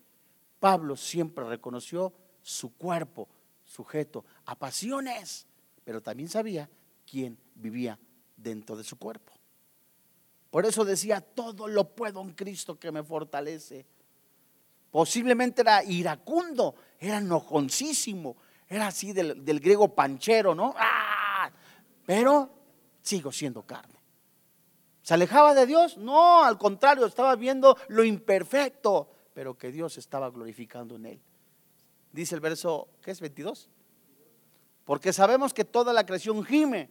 Pablo 0.58 0.96
siempre 0.96 1.44
reconoció 1.44 2.14
su 2.40 2.74
cuerpo 2.76 3.28
sujeto 3.62 4.24
a 4.46 4.58
pasiones, 4.58 5.46
pero 5.84 6.00
también 6.00 6.30
sabía 6.30 6.70
quién 7.04 7.38
vivía 7.54 7.98
dentro 8.42 8.76
de 8.76 8.84
su 8.84 8.98
cuerpo. 8.98 9.32
Por 10.50 10.66
eso 10.66 10.84
decía, 10.84 11.20
todo 11.20 11.68
lo 11.68 11.94
puedo 11.94 12.20
en 12.22 12.32
Cristo 12.32 12.78
que 12.78 12.90
me 12.90 13.02
fortalece. 13.02 13.86
Posiblemente 14.90 15.62
era 15.62 15.84
iracundo, 15.84 16.74
era 16.98 17.18
enojoncísimo, 17.18 18.36
era 18.68 18.88
así 18.88 19.12
del, 19.12 19.60
griego 19.60 19.94
panchero, 19.94 20.54
¿no? 20.54 20.74
¡Ah! 20.76 21.50
Pero 22.04 22.50
sigo 23.02 23.30
siendo 23.30 23.62
carne. 23.62 24.00
¿Se 25.02 25.14
alejaba 25.14 25.54
de 25.54 25.66
Dios? 25.66 25.96
No, 25.96 26.44
al 26.44 26.58
contrario, 26.58 27.06
estaba 27.06 27.36
viendo 27.36 27.76
lo 27.88 28.04
imperfecto 28.04 29.10
pero 29.40 29.56
que 29.56 29.72
Dios 29.72 29.96
estaba 29.98 30.30
glorificando 30.30 30.96
en 30.96 31.06
él. 31.06 31.22
Dice 32.12 32.34
el 32.34 32.40
verso, 32.40 32.88
¿qué 33.02 33.10
es 33.10 33.20
22? 33.20 33.70
Porque 34.84 35.12
sabemos 35.12 35.54
que 35.54 35.64
toda 35.64 35.92
la 35.92 36.04
creación 36.04 36.44
gime 36.44 36.90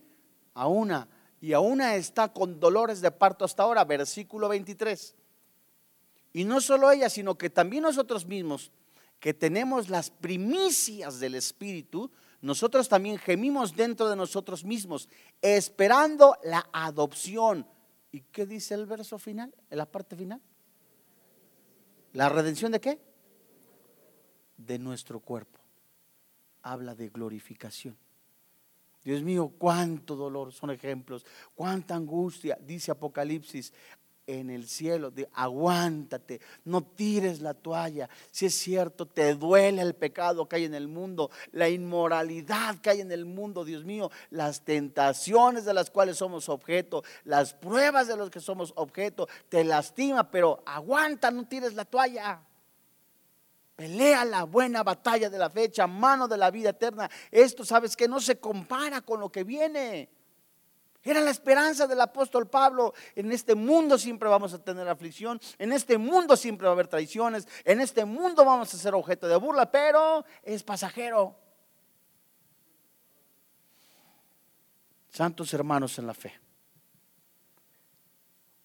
a 0.54 0.66
una 0.66 1.06
y 1.40 1.54
a 1.54 1.60
una 1.60 1.96
está 1.96 2.32
con 2.32 2.60
dolores 2.60 3.00
de 3.00 3.10
parto 3.10 3.44
hasta 3.44 3.62
ahora, 3.62 3.84
versículo 3.84 4.48
23. 4.48 5.14
Y 6.32 6.44
no 6.44 6.60
solo 6.60 6.90
ella, 6.90 7.08
sino 7.08 7.36
que 7.36 7.48
también 7.48 7.82
nosotros 7.82 8.26
mismos, 8.26 8.70
que 9.18 9.32
tenemos 9.32 9.88
las 9.88 10.10
primicias 10.10 11.18
del 11.18 11.34
Espíritu, 11.34 12.10
nosotros 12.42 12.88
también 12.88 13.18
gemimos 13.18 13.74
dentro 13.74 14.08
de 14.08 14.16
nosotros 14.16 14.64
mismos, 14.64 15.08
esperando 15.40 16.36
la 16.44 16.68
adopción. 16.72 17.66
¿Y 18.12 18.20
qué 18.20 18.44
dice 18.46 18.74
el 18.74 18.86
verso 18.86 19.18
final, 19.18 19.54
en 19.70 19.78
la 19.78 19.86
parte 19.86 20.16
final? 20.16 20.40
¿La 22.12 22.28
redención 22.28 22.72
de 22.72 22.80
qué? 22.80 23.00
De 24.56 24.78
nuestro 24.78 25.20
cuerpo. 25.20 25.58
Habla 26.62 26.94
de 26.94 27.08
glorificación. 27.08 27.96
Dios 29.02 29.22
mío, 29.22 29.52
cuánto 29.58 30.14
dolor 30.14 30.52
son 30.52 30.70
ejemplos, 30.70 31.24
cuánta 31.54 31.94
angustia, 31.94 32.58
dice 32.60 32.90
Apocalipsis 32.90 33.72
en 34.26 34.50
el 34.50 34.68
cielo, 34.68 35.10
de 35.10 35.28
aguántate, 35.32 36.40
no 36.64 36.82
tires 36.82 37.40
la 37.40 37.54
toalla. 37.54 38.08
Si 38.30 38.46
es 38.46 38.54
cierto, 38.54 39.06
te 39.06 39.34
duele 39.34 39.82
el 39.82 39.94
pecado 39.94 40.48
que 40.48 40.56
hay 40.56 40.64
en 40.64 40.74
el 40.74 40.86
mundo, 40.86 41.30
la 41.52 41.68
inmoralidad 41.68 42.78
que 42.78 42.90
hay 42.90 43.00
en 43.00 43.10
el 43.10 43.24
mundo, 43.24 43.64
Dios 43.64 43.84
mío, 43.84 44.10
las 44.30 44.64
tentaciones 44.64 45.64
de 45.64 45.74
las 45.74 45.90
cuales 45.90 46.18
somos 46.18 46.48
objeto, 46.48 47.02
las 47.24 47.54
pruebas 47.54 48.06
de 48.06 48.16
las 48.16 48.30
que 48.30 48.40
somos 48.40 48.72
objeto, 48.76 49.28
te 49.48 49.64
lastima, 49.64 50.30
pero 50.30 50.62
aguanta, 50.66 51.30
no 51.30 51.46
tires 51.46 51.74
la 51.74 51.84
toalla. 51.84 52.42
Pelea 53.80 54.26
la 54.26 54.44
buena 54.44 54.82
batalla 54.82 55.30
de 55.30 55.38
la 55.38 55.48
fecha, 55.48 55.86
mano 55.86 56.28
de 56.28 56.36
la 56.36 56.50
vida 56.50 56.68
eterna. 56.68 57.10
Esto, 57.30 57.64
sabes 57.64 57.96
que 57.96 58.06
no 58.06 58.20
se 58.20 58.38
compara 58.38 59.00
con 59.00 59.20
lo 59.20 59.32
que 59.32 59.42
viene. 59.42 60.10
Era 61.02 61.22
la 61.22 61.30
esperanza 61.30 61.86
del 61.86 61.98
apóstol 62.02 62.46
Pablo. 62.46 62.92
En 63.14 63.32
este 63.32 63.54
mundo 63.54 63.96
siempre 63.96 64.28
vamos 64.28 64.52
a 64.52 64.62
tener 64.62 64.86
aflicción, 64.86 65.40
en 65.56 65.72
este 65.72 65.96
mundo 65.96 66.36
siempre 66.36 66.66
va 66.66 66.72
a 66.72 66.74
haber 66.74 66.88
traiciones, 66.88 67.48
en 67.64 67.80
este 67.80 68.04
mundo 68.04 68.44
vamos 68.44 68.74
a 68.74 68.76
ser 68.76 68.94
objeto 68.94 69.26
de 69.26 69.36
burla, 69.36 69.70
pero 69.70 70.26
es 70.42 70.62
pasajero. 70.62 71.34
Santos 75.08 75.54
hermanos 75.54 75.98
en 75.98 76.06
la 76.06 76.12
fe. 76.12 76.38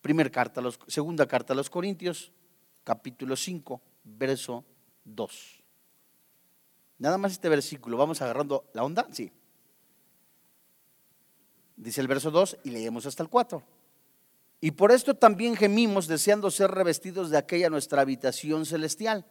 Primera 0.02 0.28
carta, 0.28 0.60
segunda 0.88 1.26
carta 1.26 1.54
a 1.54 1.56
los 1.56 1.70
Corintios, 1.70 2.30
capítulo 2.84 3.34
5, 3.34 3.80
verso 4.04 4.62
2. 5.06 5.62
Nada 6.98 7.18
más 7.18 7.32
este 7.32 7.48
versículo, 7.48 7.96
vamos 7.96 8.22
agarrando 8.22 8.64
la 8.72 8.84
onda, 8.84 9.06
sí. 9.12 9.30
Dice 11.76 12.00
el 12.00 12.08
verso 12.08 12.30
2 12.30 12.58
y 12.64 12.70
leemos 12.70 13.04
hasta 13.06 13.22
el 13.22 13.28
4. 13.28 13.62
Y 14.60 14.70
por 14.70 14.92
esto 14.92 15.14
también 15.14 15.56
gemimos 15.56 16.06
deseando 16.06 16.50
ser 16.50 16.70
revestidos 16.70 17.30
de 17.30 17.36
aquella 17.36 17.68
nuestra 17.68 18.00
habitación 18.00 18.64
celestial. 18.64 19.26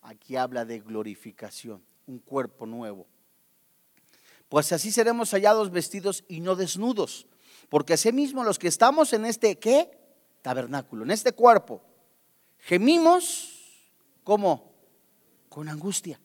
Aquí 0.00 0.36
habla 0.36 0.64
de 0.64 0.80
glorificación, 0.80 1.84
un 2.06 2.18
cuerpo 2.18 2.64
nuevo. 2.64 3.06
Pues 4.48 4.72
así 4.72 4.90
seremos 4.90 5.30
hallados 5.32 5.70
vestidos 5.70 6.24
y 6.26 6.40
no 6.40 6.56
desnudos. 6.56 7.26
Porque 7.68 7.94
mismo 8.12 8.42
los 8.42 8.58
que 8.58 8.68
estamos 8.68 9.12
en 9.12 9.26
este, 9.26 9.58
¿qué? 9.58 9.90
Tabernáculo, 10.42 11.04
en 11.04 11.10
este 11.10 11.32
cuerpo, 11.32 11.82
gemimos 12.58 13.84
como 14.24 14.69
con 15.50 15.68
angustia 15.68 16.18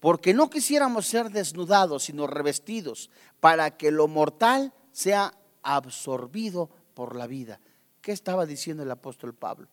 porque 0.00 0.32
no 0.32 0.48
quisiéramos 0.48 1.06
ser 1.06 1.30
desnudados, 1.30 2.04
sino 2.04 2.26
revestidos, 2.26 3.10
para 3.38 3.76
que 3.76 3.90
lo 3.90 4.08
mortal 4.08 4.72
sea 4.92 5.34
absorbido 5.62 6.70
por 6.94 7.14
la 7.14 7.26
vida. 7.26 7.60
¿Qué 8.00 8.12
estaba 8.12 8.46
diciendo 8.46 8.82
el 8.82 8.90
apóstol 8.90 9.34
Pablo? 9.34 9.68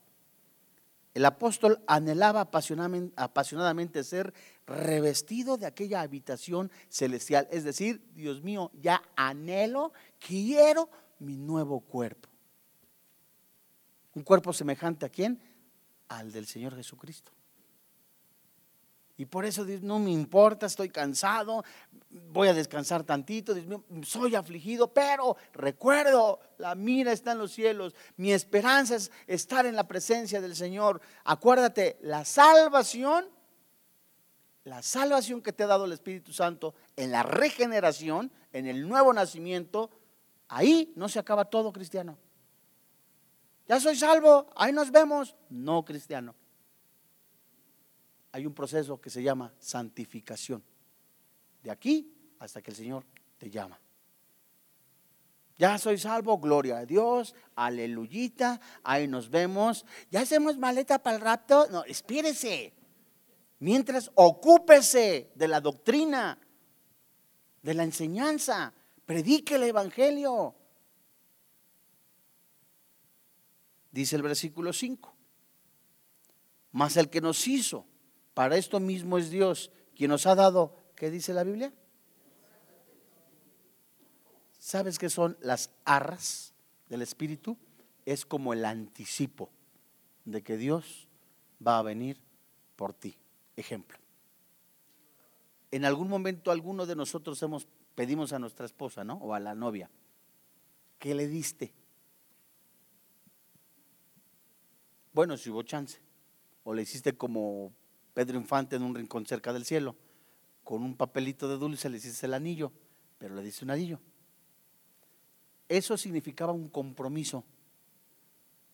El 1.14 1.24
apóstol 1.24 1.80
anhelaba 1.86 2.42
apasionadamente, 2.42 4.04
ser 4.04 4.34
revestido 4.66 5.56
de 5.56 5.66
aquella 5.66 6.02
habitación 6.02 6.70
celestial. 6.90 7.48
Es 7.50 7.64
decir, 7.64 8.02
Dios 8.14 8.42
mío, 8.42 8.70
ya 8.80 9.02
anhelo, 9.16 9.92
quiero 10.20 10.90
mi 11.18 11.38
nuevo 11.38 11.80
cuerpo. 11.80 12.28
Un 14.14 14.22
cuerpo 14.22 14.52
semejante 14.52 15.06
a 15.06 15.08
quién? 15.08 15.40
Al 16.08 16.30
del 16.30 16.46
Señor 16.46 16.76
Jesucristo. 16.76 17.32
Y 19.18 19.26
por 19.26 19.44
eso 19.44 19.64
Dios, 19.64 19.82
no 19.82 19.98
me 19.98 20.12
importa, 20.12 20.66
estoy 20.66 20.90
cansado, 20.90 21.64
voy 22.30 22.46
a 22.46 22.54
descansar 22.54 23.02
tantito, 23.02 23.52
soy 24.04 24.36
afligido, 24.36 24.94
pero 24.94 25.36
recuerdo, 25.54 26.38
la 26.56 26.76
mira 26.76 27.10
está 27.10 27.32
en 27.32 27.38
los 27.38 27.50
cielos, 27.50 27.96
mi 28.16 28.32
esperanza 28.32 28.94
es 28.94 29.10
estar 29.26 29.66
en 29.66 29.74
la 29.74 29.88
presencia 29.88 30.40
del 30.40 30.54
Señor. 30.54 31.00
Acuérdate, 31.24 31.98
la 32.00 32.24
salvación, 32.24 33.28
la 34.62 34.82
salvación 34.82 35.42
que 35.42 35.52
te 35.52 35.64
ha 35.64 35.66
dado 35.66 35.86
el 35.86 35.92
Espíritu 35.92 36.32
Santo 36.32 36.76
en 36.94 37.10
la 37.10 37.24
regeneración, 37.24 38.30
en 38.52 38.68
el 38.68 38.88
nuevo 38.88 39.12
nacimiento, 39.12 39.90
ahí 40.46 40.92
no 40.94 41.08
se 41.08 41.18
acaba 41.18 41.46
todo, 41.46 41.72
cristiano. 41.72 42.16
Ya 43.66 43.80
soy 43.80 43.96
salvo, 43.96 44.46
ahí 44.54 44.72
nos 44.72 44.92
vemos. 44.92 45.34
No, 45.50 45.84
cristiano 45.84 46.36
hay 48.32 48.46
un 48.46 48.54
proceso 48.54 49.00
que 49.00 49.10
se 49.10 49.22
llama 49.22 49.52
santificación. 49.58 50.62
De 51.62 51.70
aquí 51.70 52.14
hasta 52.38 52.62
que 52.62 52.70
el 52.70 52.76
Señor 52.76 53.04
te 53.38 53.50
llama. 53.50 53.80
Ya 55.56 55.76
soy 55.76 55.98
salvo, 55.98 56.38
gloria 56.38 56.78
a 56.78 56.86
Dios, 56.86 57.34
aleluyita, 57.56 58.60
ahí 58.84 59.08
nos 59.08 59.28
vemos. 59.28 59.84
Ya 60.10 60.20
hacemos 60.20 60.56
maleta 60.56 61.02
para 61.02 61.16
el 61.16 61.22
rapto. 61.22 61.66
No, 61.70 61.84
espírese. 61.84 62.72
Mientras 63.58 64.10
ocúpese 64.14 65.32
de 65.34 65.48
la 65.48 65.60
doctrina, 65.60 66.38
de 67.60 67.74
la 67.74 67.82
enseñanza, 67.82 68.72
predique 69.04 69.56
el 69.56 69.64
evangelio. 69.64 70.54
Dice 73.90 74.14
el 74.14 74.22
versículo 74.22 74.72
5. 74.72 75.12
Mas 76.70 76.96
el 76.96 77.10
que 77.10 77.20
nos 77.20 77.48
hizo 77.48 77.84
para 78.38 78.56
esto 78.56 78.78
mismo 78.78 79.18
es 79.18 79.30
Dios 79.30 79.72
quien 79.96 80.10
nos 80.10 80.24
ha 80.24 80.36
dado, 80.36 80.72
¿qué 80.94 81.10
dice 81.10 81.34
la 81.34 81.42
Biblia? 81.42 81.72
¿Sabes 84.60 84.96
qué 84.96 85.10
son 85.10 85.36
las 85.40 85.70
arras 85.84 86.54
del 86.88 87.02
Espíritu? 87.02 87.58
Es 88.06 88.24
como 88.24 88.52
el 88.52 88.64
anticipo 88.64 89.50
de 90.24 90.44
que 90.44 90.56
Dios 90.56 91.08
va 91.66 91.80
a 91.80 91.82
venir 91.82 92.20
por 92.76 92.94
ti. 92.94 93.18
Ejemplo. 93.56 93.98
En 95.72 95.84
algún 95.84 96.08
momento 96.08 96.52
alguno 96.52 96.86
de 96.86 96.94
nosotros 96.94 97.42
hemos 97.42 97.66
pedimos 97.96 98.32
a 98.32 98.38
nuestra 98.38 98.66
esposa, 98.66 99.02
¿no? 99.02 99.14
O 99.14 99.34
a 99.34 99.40
la 99.40 99.56
novia. 99.56 99.90
¿Qué 101.00 101.12
le 101.12 101.26
diste? 101.26 101.74
Bueno, 105.12 105.36
si 105.36 105.50
hubo 105.50 105.64
chance. 105.64 105.98
O 106.62 106.72
le 106.72 106.82
hiciste 106.82 107.16
como 107.16 107.72
Pedro 108.18 108.36
Infante 108.36 108.74
en 108.74 108.82
un 108.82 108.96
rincón 108.96 109.24
cerca 109.26 109.52
del 109.52 109.64
cielo. 109.64 109.94
Con 110.64 110.82
un 110.82 110.96
papelito 110.96 111.48
de 111.48 111.56
dulce 111.56 111.88
le 111.88 111.98
hiciste 111.98 112.26
el 112.26 112.34
anillo, 112.34 112.72
pero 113.16 113.32
le 113.32 113.44
diste 113.44 113.64
un 113.64 113.70
anillo. 113.70 114.00
Eso 115.68 115.96
significaba 115.96 116.50
un 116.50 116.68
compromiso. 116.68 117.44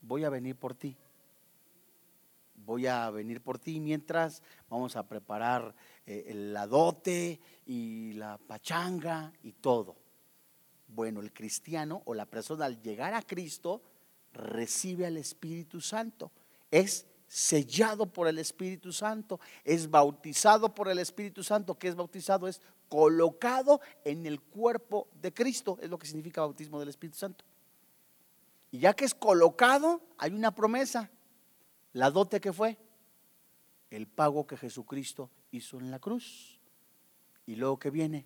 Voy 0.01 0.25
a 0.25 0.31
venir 0.31 0.57
por 0.57 0.75
ti. 0.75 0.97
Voy 2.55 2.87
a 2.87 3.11
venir 3.11 3.43
por 3.43 3.59
ti 3.59 3.81
mientras 3.81 4.43
vamos 4.71 4.97
a 4.97 5.07
preparar 5.07 5.75
eh, 6.07 6.33
la 6.35 6.67
dote 6.67 7.39
y 7.67 8.15
la 8.15 8.39
pachanga 8.39 9.31
y 9.43 9.53
todo. 9.53 9.95
Bueno, 10.89 11.21
el 11.21 11.35
cristiano 11.35 12.01
o 12.07 12.15
la 12.15 12.25
persona 12.25 12.65
al 12.65 12.81
llegar 12.81 13.13
a 13.13 13.21
Cristo 13.21 13.83
recibe 14.33 15.05
al 15.05 15.19
Espíritu 15.19 15.83
Santo. 15.83 16.33
Es 16.71 17.07
sellado 17.27 18.07
por 18.07 18.29
el 18.29 18.39
Espíritu 18.39 18.93
Santo, 18.93 19.41
es 19.65 19.91
bautizado 19.91 20.75
por 20.75 20.89
el 20.89 20.99
Espíritu 20.99 21.43
Santo, 21.43 21.79
que 21.79 21.89
es 21.89 21.97
bautizado, 21.97 22.49
es 22.49 22.61
colocado 22.89 23.81
en 24.05 24.27
el 24.27 24.41
cuerpo 24.41 25.09
de 25.21 25.33
Cristo, 25.33 25.79
es 25.81 25.91
lo 25.91 25.99
que 25.99 26.07
significa 26.07 26.43
bautismo 26.43 26.79
del 26.79 26.89
Espíritu 26.89 27.19
Santo. 27.19 27.45
Y 28.71 28.79
ya 28.81 28.95
que 28.95 29.05
es 29.05 29.15
colocado, 29.15 30.03
hay 30.19 30.33
una 30.33 30.55
promesa, 30.55 31.11
la 31.93 32.11
dote 32.11 32.41
que 32.41 32.53
fue, 32.53 32.77
el 33.91 34.07
pago 34.07 34.47
que 34.47 34.57
Jesucristo 34.57 35.31
hizo 35.53 35.79
en 35.79 35.91
la 35.91 35.99
cruz. 35.99 36.59
Y 37.47 37.57
luego 37.57 37.79
que 37.79 37.91
viene, 37.91 38.25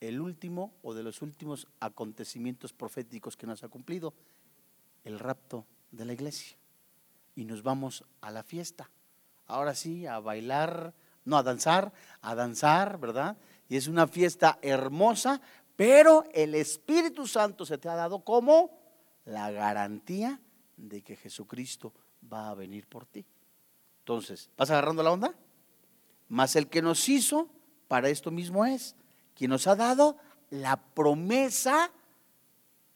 el 0.00 0.20
último 0.20 0.74
o 0.82 0.94
de 0.94 1.02
los 1.02 1.22
últimos 1.22 1.66
acontecimientos 1.80 2.72
proféticos 2.72 3.36
que 3.36 3.46
nos 3.46 3.64
ha 3.64 3.68
cumplido, 3.68 4.14
el 5.04 5.18
rapto 5.18 5.66
de 5.96 6.04
la 6.04 6.12
iglesia 6.12 6.56
y 7.34 7.44
nos 7.44 7.62
vamos 7.62 8.04
a 8.20 8.30
la 8.30 8.42
fiesta. 8.42 8.90
Ahora 9.46 9.74
sí, 9.74 10.06
a 10.06 10.18
bailar, 10.18 10.94
no 11.24 11.36
a 11.36 11.42
danzar, 11.42 11.92
a 12.22 12.34
danzar, 12.34 12.98
¿verdad? 12.98 13.36
Y 13.68 13.76
es 13.76 13.86
una 13.86 14.06
fiesta 14.06 14.58
hermosa, 14.62 15.40
pero 15.76 16.24
el 16.32 16.54
Espíritu 16.54 17.26
Santo 17.26 17.64
se 17.66 17.78
te 17.78 17.88
ha 17.88 17.94
dado 17.94 18.24
como 18.24 18.70
la 19.24 19.50
garantía 19.50 20.40
de 20.76 21.02
que 21.02 21.16
Jesucristo 21.16 21.92
va 22.32 22.50
a 22.50 22.54
venir 22.54 22.86
por 22.86 23.06
ti. 23.06 23.24
Entonces, 24.00 24.50
¿vas 24.56 24.70
agarrando 24.70 25.02
la 25.02 25.12
onda? 25.12 25.34
Más 26.28 26.56
el 26.56 26.68
que 26.68 26.82
nos 26.82 27.08
hizo, 27.08 27.48
para 27.88 28.08
esto 28.08 28.30
mismo 28.30 28.64
es, 28.64 28.96
quien 29.34 29.50
nos 29.50 29.66
ha 29.66 29.76
dado 29.76 30.16
la 30.50 30.76
promesa 30.76 31.92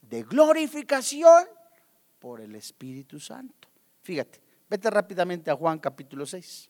de 0.01 0.23
glorificación 0.23 1.45
por 2.21 2.39
el 2.39 2.55
Espíritu 2.55 3.19
Santo. 3.19 3.67
Fíjate, 4.03 4.39
vete 4.69 4.89
rápidamente 4.91 5.49
a 5.49 5.55
Juan 5.55 5.79
capítulo 5.79 6.25
6, 6.25 6.69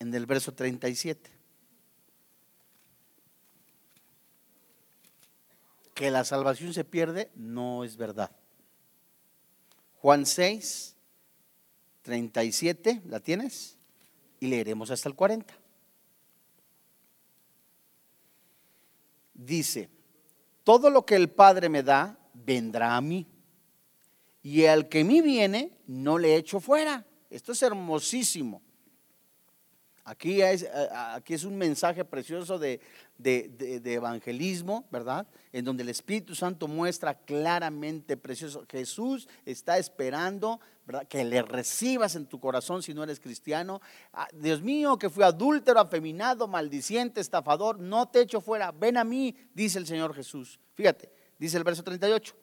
en 0.00 0.14
el 0.14 0.26
verso 0.26 0.52
37. 0.52 1.30
Que 5.94 6.10
la 6.10 6.24
salvación 6.24 6.72
se 6.72 6.84
pierde 6.84 7.30
no 7.36 7.84
es 7.84 7.96
verdad. 7.96 8.30
Juan 10.00 10.24
6, 10.24 10.96
37, 12.00 13.02
¿la 13.06 13.20
tienes? 13.20 13.76
Y 14.40 14.46
leeremos 14.46 14.90
hasta 14.90 15.10
el 15.10 15.14
40. 15.14 15.54
Dice, 19.34 19.90
todo 20.64 20.88
lo 20.88 21.04
que 21.04 21.16
el 21.16 21.30
Padre 21.30 21.68
me 21.68 21.82
da, 21.82 22.18
vendrá 22.34 22.96
a 22.96 23.00
mí. 23.00 23.26
Y 24.42 24.64
al 24.64 24.88
que 24.88 25.00
a 25.00 25.04
mí 25.04 25.20
viene, 25.20 25.72
no 25.86 26.18
le 26.18 26.36
echo 26.36 26.60
fuera. 26.60 27.06
Esto 27.30 27.52
es 27.52 27.62
hermosísimo. 27.62 28.60
Aquí 30.04 30.42
es, 30.42 30.68
aquí 31.14 31.34
es 31.34 31.44
un 31.44 31.56
mensaje 31.56 32.04
precioso 32.04 32.58
de, 32.58 32.80
evangelismo, 33.24 34.84
¿verdad? 34.90 35.28
En 35.52 35.64
donde 35.64 35.84
el 35.84 35.90
Espíritu 35.90 36.34
Santo 36.34 36.66
muestra 36.66 37.14
claramente 37.14 38.16
precioso. 38.16 38.64
Jesús 38.68 39.28
está 39.46 39.78
esperando 39.78 40.58
que 41.08 41.24
le 41.24 41.42
recibas 41.42 42.16
en 42.16 42.26
tu 42.26 42.40
corazón 42.40 42.82
si 42.82 42.92
no 42.92 43.04
eres 43.04 43.20
cristiano. 43.20 43.80
Ah, 44.12 44.26
Dios 44.34 44.60
mío, 44.60 44.98
que 44.98 45.08
fui 45.08 45.22
adúltero, 45.22 45.78
afeminado, 45.78 46.48
maldiciente, 46.48 47.20
estafador, 47.20 47.78
no 47.78 48.08
te 48.08 48.22
echo 48.22 48.40
fuera. 48.40 48.72
Ven 48.72 48.96
a 48.96 49.04
mí, 49.04 49.36
dice 49.54 49.78
el 49.78 49.86
Señor 49.86 50.14
Jesús. 50.14 50.58
Fíjate, 50.74 51.12
dice 51.42 51.56
el 51.56 51.64
verso 51.64 51.82
38. 51.82 52.36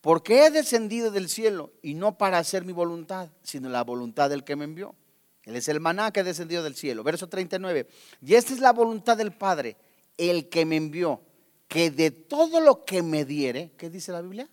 Porque 0.00 0.46
he 0.46 0.50
descendido 0.50 1.10
del 1.10 1.28
cielo 1.28 1.72
y 1.82 1.94
no 1.94 2.16
para 2.16 2.38
hacer 2.38 2.64
mi 2.64 2.72
voluntad, 2.72 3.30
sino 3.42 3.68
la 3.68 3.82
voluntad 3.82 4.30
del 4.30 4.44
que 4.44 4.54
me 4.54 4.64
envió. 4.64 4.94
Él 5.42 5.56
es 5.56 5.66
el 5.66 5.80
maná 5.80 6.12
que 6.12 6.20
ha 6.20 6.24
descendido 6.24 6.62
del 6.62 6.76
cielo. 6.76 7.02
Verso 7.02 7.28
39. 7.28 7.88
Y 8.20 8.34
esta 8.34 8.52
es 8.52 8.60
la 8.60 8.72
voluntad 8.72 9.16
del 9.16 9.32
Padre, 9.32 9.76
el 10.16 10.48
que 10.48 10.64
me 10.64 10.76
envió, 10.76 11.22
que 11.66 11.90
de 11.90 12.12
todo 12.12 12.60
lo 12.60 12.84
que 12.84 13.02
me 13.02 13.24
diere, 13.24 13.72
¿qué 13.76 13.90
dice 13.90 14.12
la 14.12 14.22
Biblia? 14.22 14.48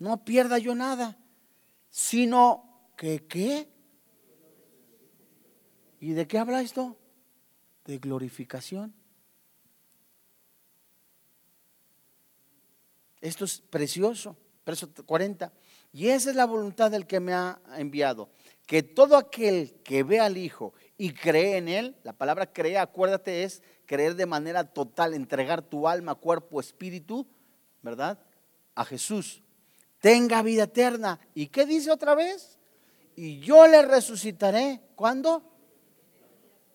No 0.00 0.24
pierda 0.24 0.58
yo 0.58 0.74
nada, 0.74 1.16
sino 1.90 2.90
que 2.96 3.24
qué. 3.26 3.68
¿Y 6.00 6.10
de 6.10 6.26
qué 6.26 6.38
habla 6.38 6.60
esto? 6.60 6.96
De 7.84 7.98
glorificación. 7.98 8.95
Esto 13.20 13.44
es 13.44 13.60
precioso. 13.60 14.36
Verso 14.64 14.88
40. 15.04 15.52
Y 15.92 16.08
esa 16.08 16.30
es 16.30 16.36
la 16.36 16.44
voluntad 16.44 16.90
del 16.90 17.06
que 17.06 17.20
me 17.20 17.32
ha 17.32 17.60
enviado. 17.76 18.28
Que 18.66 18.82
todo 18.82 19.16
aquel 19.16 19.74
que 19.84 20.02
ve 20.02 20.18
al 20.18 20.36
Hijo 20.36 20.74
y 20.98 21.12
cree 21.12 21.56
en 21.56 21.68
Él, 21.68 21.96
la 22.02 22.12
palabra 22.12 22.52
cree, 22.52 22.78
acuérdate, 22.78 23.44
es 23.44 23.62
creer 23.86 24.16
de 24.16 24.26
manera 24.26 24.64
total, 24.64 25.14
entregar 25.14 25.62
tu 25.62 25.86
alma, 25.86 26.16
cuerpo, 26.16 26.58
espíritu, 26.58 27.26
¿verdad? 27.82 28.18
a 28.76 28.84
Jesús, 28.84 29.42
tenga 30.00 30.42
vida 30.42 30.64
eterna. 30.64 31.18
¿Y 31.34 31.48
qué 31.48 31.66
dice 31.66 31.90
otra 31.90 32.14
vez? 32.14 32.58
Y 33.16 33.40
yo 33.40 33.66
le 33.66 33.82
resucitaré. 33.82 34.80
¿Cuándo? 34.94 35.42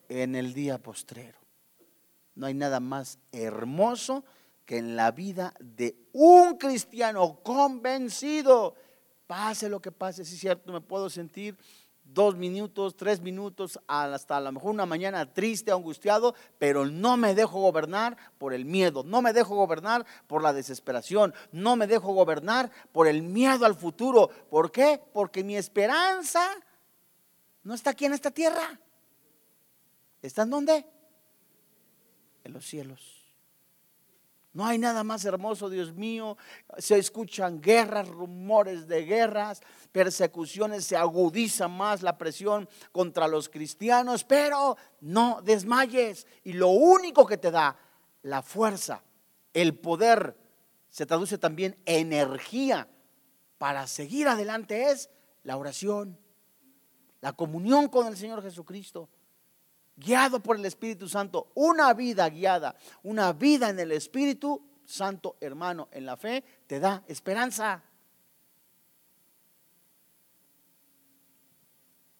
En 0.08 0.34
el 0.34 0.52
día 0.52 0.78
postrero. 0.78 1.38
No 2.34 2.46
hay 2.46 2.54
nada 2.54 2.80
más 2.80 3.18
hermoso 3.30 4.24
que 4.64 4.78
en 4.78 4.96
la 4.96 5.10
vida 5.10 5.54
de 5.60 5.96
un 6.12 6.56
cristiano 6.56 7.40
convencido, 7.42 8.74
pase 9.26 9.68
lo 9.68 9.80
que 9.80 9.92
pase, 9.92 10.24
si 10.24 10.34
es 10.34 10.40
cierto, 10.40 10.72
me 10.72 10.80
puedo 10.80 11.10
sentir 11.10 11.56
dos 12.04 12.36
minutos, 12.36 12.96
tres 12.96 13.20
minutos, 13.20 13.80
hasta 13.86 14.36
a 14.36 14.40
lo 14.40 14.52
mejor 14.52 14.70
una 14.70 14.86
mañana 14.86 15.32
triste, 15.32 15.72
angustiado, 15.72 16.34
pero 16.58 16.86
no 16.86 17.16
me 17.16 17.34
dejo 17.34 17.60
gobernar 17.60 18.16
por 18.38 18.52
el 18.52 18.64
miedo, 18.64 19.02
no 19.02 19.22
me 19.22 19.32
dejo 19.32 19.56
gobernar 19.56 20.04
por 20.26 20.42
la 20.42 20.52
desesperación, 20.52 21.34
no 21.52 21.76
me 21.76 21.86
dejo 21.86 22.12
gobernar 22.12 22.70
por 22.92 23.06
el 23.08 23.22
miedo 23.22 23.64
al 23.64 23.74
futuro. 23.74 24.28
¿Por 24.50 24.70
qué? 24.70 25.00
Porque 25.12 25.42
mi 25.42 25.56
esperanza 25.56 26.46
no 27.62 27.74
está 27.74 27.90
aquí 27.90 28.04
en 28.04 28.12
esta 28.12 28.30
tierra. 28.30 28.78
¿Está 30.20 30.42
en 30.42 30.50
dónde? 30.50 30.86
En 32.44 32.52
los 32.52 32.64
cielos. 32.66 33.21
No 34.52 34.66
hay 34.66 34.76
nada 34.78 35.02
más 35.02 35.24
hermoso, 35.24 35.70
Dios 35.70 35.94
mío. 35.94 36.36
Se 36.76 36.98
escuchan 36.98 37.60
guerras, 37.60 38.08
rumores 38.08 38.86
de 38.86 39.04
guerras, 39.04 39.62
persecuciones, 39.92 40.84
se 40.84 40.96
agudiza 40.96 41.68
más 41.68 42.02
la 42.02 42.18
presión 42.18 42.68
contra 42.92 43.28
los 43.28 43.48
cristianos, 43.48 44.24
pero 44.24 44.76
no 45.00 45.40
desmayes. 45.42 46.26
Y 46.44 46.52
lo 46.52 46.68
único 46.68 47.24
que 47.26 47.38
te 47.38 47.50
da 47.50 47.78
la 48.22 48.42
fuerza, 48.42 49.02
el 49.54 49.78
poder, 49.78 50.36
se 50.90 51.06
traduce 51.06 51.38
también 51.38 51.78
energía 51.86 52.86
para 53.56 53.86
seguir 53.86 54.28
adelante 54.28 54.90
es 54.90 55.08
la 55.44 55.56
oración, 55.56 56.18
la 57.22 57.32
comunión 57.32 57.88
con 57.88 58.06
el 58.06 58.16
Señor 58.16 58.42
Jesucristo 58.42 59.08
guiado 60.02 60.40
por 60.40 60.56
el 60.56 60.64
Espíritu 60.64 61.08
Santo, 61.08 61.50
una 61.54 61.94
vida 61.94 62.28
guiada, 62.28 62.76
una 63.02 63.32
vida 63.32 63.70
en 63.70 63.78
el 63.78 63.92
Espíritu 63.92 64.62
Santo, 64.84 65.36
hermano, 65.40 65.88
en 65.92 66.06
la 66.06 66.16
fe, 66.16 66.44
te 66.66 66.80
da 66.80 67.02
esperanza. 67.06 67.82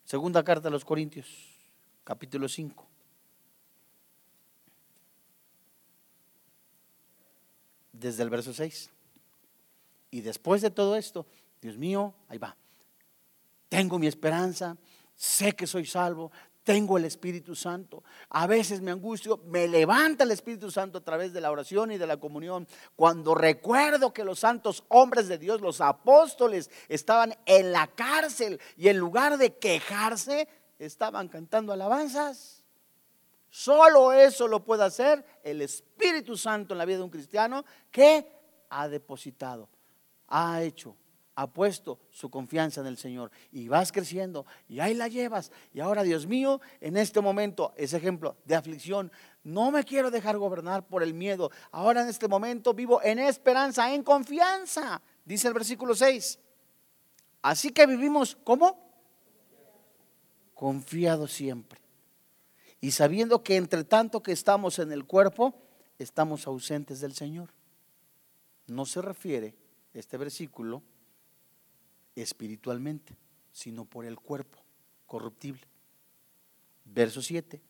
Segunda 0.04 0.44
carta 0.44 0.68
a 0.68 0.70
los 0.70 0.84
Corintios, 0.84 1.26
capítulo 2.04 2.48
5. 2.48 2.86
Desde 7.92 8.22
el 8.22 8.30
verso 8.30 8.52
6. 8.52 8.90
Y 10.10 10.20
después 10.20 10.60
de 10.60 10.70
todo 10.70 10.96
esto, 10.96 11.26
Dios 11.60 11.78
mío, 11.78 12.14
ahí 12.28 12.38
va. 12.38 12.56
Tengo 13.68 13.98
mi 13.98 14.06
esperanza, 14.06 14.76
sé 15.16 15.52
que 15.52 15.66
soy 15.66 15.86
salvo, 15.86 16.30
tengo 16.64 16.96
el 16.96 17.04
Espíritu 17.04 17.54
Santo. 17.54 18.04
A 18.30 18.46
veces 18.46 18.80
me 18.80 18.90
angustio, 18.90 19.40
me 19.46 19.68
levanta 19.68 20.24
el 20.24 20.30
Espíritu 20.30 20.70
Santo 20.70 20.98
a 20.98 21.04
través 21.04 21.32
de 21.32 21.40
la 21.40 21.50
oración 21.50 21.90
y 21.90 21.98
de 21.98 22.06
la 22.06 22.18
comunión. 22.18 22.66
Cuando 22.96 23.34
recuerdo 23.34 24.12
que 24.12 24.24
los 24.24 24.38
santos 24.38 24.84
hombres 24.88 25.28
de 25.28 25.38
Dios, 25.38 25.60
los 25.60 25.80
apóstoles, 25.80 26.70
estaban 26.88 27.34
en 27.46 27.72
la 27.72 27.88
cárcel 27.88 28.60
y 28.76 28.88
en 28.88 28.98
lugar 28.98 29.38
de 29.38 29.56
quejarse, 29.56 30.48
estaban 30.78 31.28
cantando 31.28 31.72
alabanzas. 31.72 32.62
Solo 33.50 34.12
eso 34.12 34.48
lo 34.48 34.64
puede 34.64 34.84
hacer 34.84 35.24
el 35.42 35.60
Espíritu 35.60 36.36
Santo 36.36 36.72
en 36.72 36.78
la 36.78 36.84
vida 36.84 36.98
de 36.98 37.04
un 37.04 37.10
cristiano 37.10 37.64
que 37.90 38.26
ha 38.70 38.88
depositado, 38.88 39.68
ha 40.28 40.62
hecho 40.62 40.96
ha 41.34 41.46
puesto 41.46 41.98
su 42.10 42.30
confianza 42.30 42.80
en 42.80 42.86
el 42.86 42.98
Señor 42.98 43.30
y 43.50 43.68
vas 43.68 43.90
creciendo 43.90 44.46
y 44.68 44.80
ahí 44.80 44.94
la 44.94 45.08
llevas. 45.08 45.50
Y 45.72 45.80
ahora, 45.80 46.02
Dios 46.02 46.26
mío, 46.26 46.60
en 46.80 46.96
este 46.96 47.20
momento, 47.20 47.72
ese 47.76 47.96
ejemplo 47.96 48.36
de 48.44 48.54
aflicción, 48.54 49.10
no 49.44 49.70
me 49.70 49.84
quiero 49.84 50.10
dejar 50.10 50.36
gobernar 50.36 50.86
por 50.86 51.02
el 51.02 51.14
miedo. 51.14 51.50
Ahora 51.70 52.02
en 52.02 52.08
este 52.08 52.28
momento 52.28 52.74
vivo 52.74 53.00
en 53.02 53.18
esperanza, 53.18 53.92
en 53.94 54.02
confianza, 54.02 55.00
dice 55.24 55.48
el 55.48 55.54
versículo 55.54 55.94
6. 55.94 56.38
Así 57.42 57.70
que 57.70 57.86
vivimos, 57.86 58.36
¿cómo? 58.44 58.78
Confiado 60.54 61.26
siempre. 61.26 61.80
Y 62.80 62.92
sabiendo 62.92 63.42
que 63.42 63.56
entre 63.56 63.84
tanto 63.84 64.22
que 64.22 64.32
estamos 64.32 64.78
en 64.78 64.92
el 64.92 65.04
cuerpo, 65.04 65.54
estamos 65.98 66.46
ausentes 66.46 67.00
del 67.00 67.14
Señor. 67.14 67.50
No 68.66 68.86
se 68.86 69.02
refiere 69.02 69.54
este 69.92 70.16
versículo 70.16 70.82
espiritualmente, 72.16 73.16
sino 73.52 73.84
por 73.84 74.04
el 74.04 74.16
cuerpo 74.18 74.58
corruptible. 75.06 75.62
Verso 76.84 77.22
7. 77.22 77.60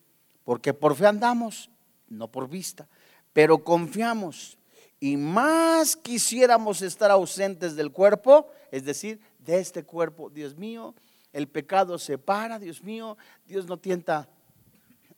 Porque 0.45 0.75
por 0.75 0.97
fe 0.97 1.07
andamos, 1.07 1.71
no 2.09 2.29
por 2.29 2.49
vista, 2.49 2.89
pero 3.33 3.63
confiamos 3.63 4.59
y 5.01 5.17
más 5.17 5.97
quisiéramos 5.97 6.81
estar 6.83 7.11
ausentes 7.11 7.75
del 7.75 7.91
cuerpo, 7.91 8.49
es 8.71 8.85
decir, 8.85 9.21
de 9.41 9.59
este 9.59 9.85
cuerpo. 9.85 10.31
Dios 10.31 10.57
mío, 10.57 10.95
el 11.33 11.49
pecado 11.49 11.99
separa, 11.99 12.59
Dios 12.59 12.85
mío, 12.85 13.17
Dios 13.45 13.67
no 13.67 13.79
tienta 13.79 14.29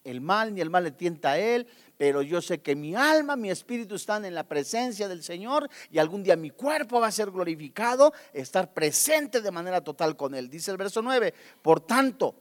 el 0.04 0.20
mal, 0.20 0.54
ni 0.54 0.60
el 0.60 0.70
mal 0.70 0.84
le 0.84 0.90
tienta 0.92 1.32
a 1.32 1.38
él, 1.38 1.66
pero 1.96 2.22
yo 2.22 2.42
sé 2.42 2.60
que 2.60 2.76
mi 2.76 2.94
alma, 2.94 3.36
mi 3.36 3.50
espíritu 3.50 3.94
están 3.94 4.24
en 4.24 4.34
la 4.34 4.46
presencia 4.46 5.08
del 5.08 5.22
Señor 5.22 5.68
y 5.90 5.98
algún 5.98 6.22
día 6.22 6.36
mi 6.36 6.50
cuerpo 6.50 7.00
va 7.00 7.08
a 7.08 7.12
ser 7.12 7.30
glorificado, 7.30 8.12
estar 8.32 8.72
presente 8.72 9.40
de 9.40 9.50
manera 9.50 9.82
total 9.82 10.16
con 10.16 10.34
él. 10.34 10.50
Dice 10.50 10.70
el 10.70 10.76
verso 10.76 11.02
9, 11.02 11.32
por 11.62 11.80
tanto, 11.80 12.34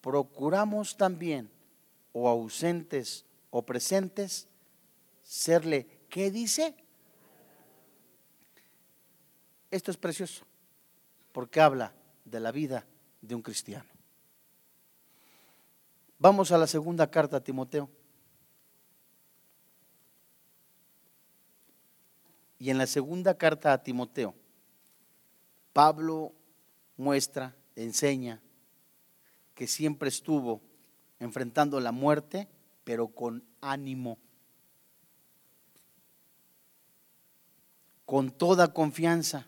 procuramos 0.00 0.96
también, 0.96 1.50
o 2.12 2.28
ausentes 2.28 3.24
o 3.50 3.62
presentes, 3.62 4.48
serle, 5.22 5.86
¿qué 6.08 6.30
dice? 6.30 6.74
Esto 9.70 9.90
es 9.90 9.96
precioso, 9.96 10.44
porque 11.32 11.60
habla 11.60 11.92
de 12.24 12.40
la 12.40 12.50
vida 12.50 12.86
de 13.20 13.34
un 13.34 13.42
cristiano. 13.42 13.97
Vamos 16.18 16.50
a 16.50 16.58
la 16.58 16.66
segunda 16.66 17.08
carta 17.08 17.36
a 17.36 17.40
Timoteo. 17.40 17.88
Y 22.58 22.70
en 22.70 22.78
la 22.78 22.88
segunda 22.88 23.38
carta 23.38 23.72
a 23.72 23.82
Timoteo, 23.82 24.34
Pablo 25.72 26.32
muestra, 26.96 27.54
enseña 27.76 28.40
que 29.54 29.68
siempre 29.68 30.08
estuvo 30.08 30.60
enfrentando 31.20 31.78
la 31.78 31.92
muerte, 31.92 32.48
pero 32.82 33.06
con 33.06 33.44
ánimo, 33.60 34.18
con 38.04 38.32
toda 38.32 38.72
confianza. 38.72 39.46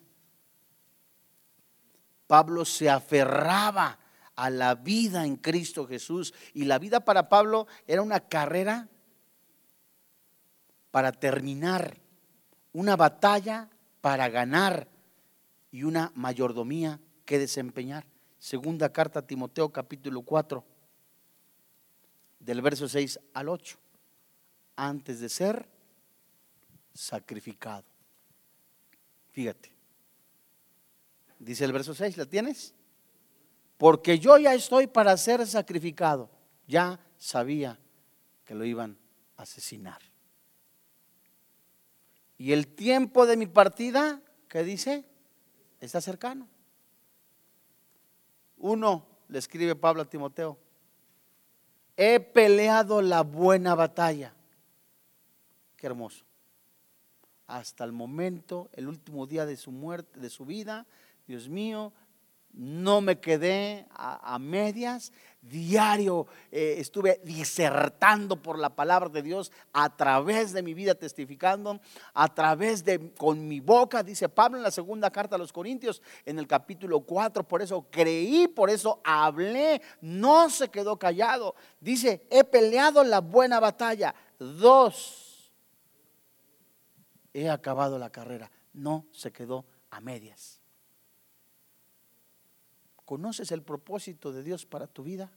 Pablo 2.29 2.65
se 2.65 2.89
aferraba 2.89 3.99
a 4.41 4.49
la 4.49 4.75
vida 4.75 5.27
en 5.27 5.37
Cristo 5.37 5.87
Jesús. 5.87 6.33
Y 6.55 6.65
la 6.65 6.79
vida 6.79 7.01
para 7.01 7.29
Pablo 7.29 7.67
era 7.87 8.01
una 8.01 8.21
carrera 8.21 8.89
para 10.91 11.13
terminar, 11.13 11.99
una 12.73 12.97
batalla 12.97 13.69
para 14.01 14.31
ganar 14.31 14.89
y 15.71 15.83
una 15.83 16.11
mayordomía 16.15 17.01
que 17.27 17.39
desempeñar. 17.39 18.07
Segunda 18.39 18.91
carta 18.91 19.19
a 19.19 19.27
Timoteo 19.27 19.69
capítulo 19.69 20.23
4, 20.23 20.65
del 22.39 22.63
verso 22.63 22.89
6 22.89 23.21
al 23.35 23.51
8, 23.51 23.77
antes 24.77 25.21
de 25.21 25.29
ser 25.29 25.69
sacrificado. 26.95 27.85
Fíjate, 29.33 29.71
dice 31.39 31.67
el 31.67 31.73
verso 31.73 31.93
6, 31.93 32.17
¿la 32.17 32.25
tienes? 32.25 32.75
Porque 33.81 34.19
yo 34.19 34.37
ya 34.37 34.53
estoy 34.53 34.89
para 34.89 35.17
ser 35.17 35.47
sacrificado. 35.47 36.29
Ya 36.67 37.01
sabía 37.17 37.81
que 38.45 38.55
lo 38.55 38.67
iban 38.67 38.99
a 39.39 39.45
asesinar. 39.45 40.03
Y 42.37 42.53
el 42.53 42.67
tiempo 42.67 43.25
de 43.25 43.39
mi 43.39 43.47
partida, 43.47 44.21
¿qué 44.49 44.65
dice? 44.65 45.07
Está 45.81 46.03
cercano. 46.03 46.47
Uno, 48.59 49.07
le 49.29 49.39
escribe 49.39 49.75
Pablo 49.75 50.03
a 50.03 50.11
Timoteo, 50.11 50.59
he 51.97 52.21
peleado 52.21 53.01
la 53.01 53.23
buena 53.23 53.75
batalla. 53.75 54.35
Qué 55.79 55.87
hermoso. 55.87 56.27
Hasta 57.47 57.85
el 57.85 57.93
momento, 57.93 58.69
el 58.75 58.89
último 58.89 59.27
día 59.27 59.47
de 59.47 59.57
su 59.57 59.73
muerte, 59.73 60.21
de 60.21 60.29
su 60.29 60.45
vida, 60.45 60.87
Dios 61.27 61.49
mío, 61.49 61.95
no 62.53 63.01
me 63.01 63.21
quedé 63.21 63.87
a, 63.91 64.39
medias, 64.39 65.13
diario 65.41 66.27
eh, 66.51 66.77
estuve 66.79 67.21
disertando 67.25 68.37
por 68.37 68.59
la 68.59 68.71
palabra 68.71 69.09
de 69.09 69.23
Dios 69.23 69.53
a 69.73 69.97
través 69.97 70.53
de 70.53 70.63
mi 70.63 70.75
vida 70.75 70.95
testificando, 70.95 71.81
a 72.13 72.35
través 72.35 72.85
de 72.85 73.13
con 73.15 73.47
mi 73.47 73.61
boca, 73.61 74.03
dice 74.03 74.29
Pablo 74.29 74.59
en 74.59 74.63
la 74.63 74.71
segunda 74.71 75.11
carta 75.11 75.37
a 75.37 75.39
los 75.39 75.53
Corintios, 75.53 76.03
en 76.27 76.39
el 76.39 76.47
capítulo 76.47 77.01
4, 77.01 77.47
por 77.47 77.63
eso 77.63 77.87
creí, 77.91 78.49
por 78.49 78.69
eso 78.69 79.01
hablé, 79.05 79.81
no 80.01 80.51
se 80.51 80.69
quedó 80.69 80.99
callado. 80.99 81.55
Dice, 81.81 82.27
he 82.31 82.45
peleado 82.45 83.05
la 83.05 83.21
buena 83.21 83.61
batalla. 83.61 84.15
Dos, 84.39 85.53
he 87.33 87.49
acabado 87.49 87.99
la 87.99 88.11
carrera, 88.11 88.51
no 88.73 89.07
se 89.13 89.33
quedó 89.33 89.65
a 89.91 90.01
medias. 90.01 90.60
¿Conoces 93.11 93.51
el 93.51 93.65
propósito 93.65 94.31
de 94.31 94.45
Dios 94.45 94.65
para 94.65 94.87
tu 94.87 95.03
vida? 95.03 95.33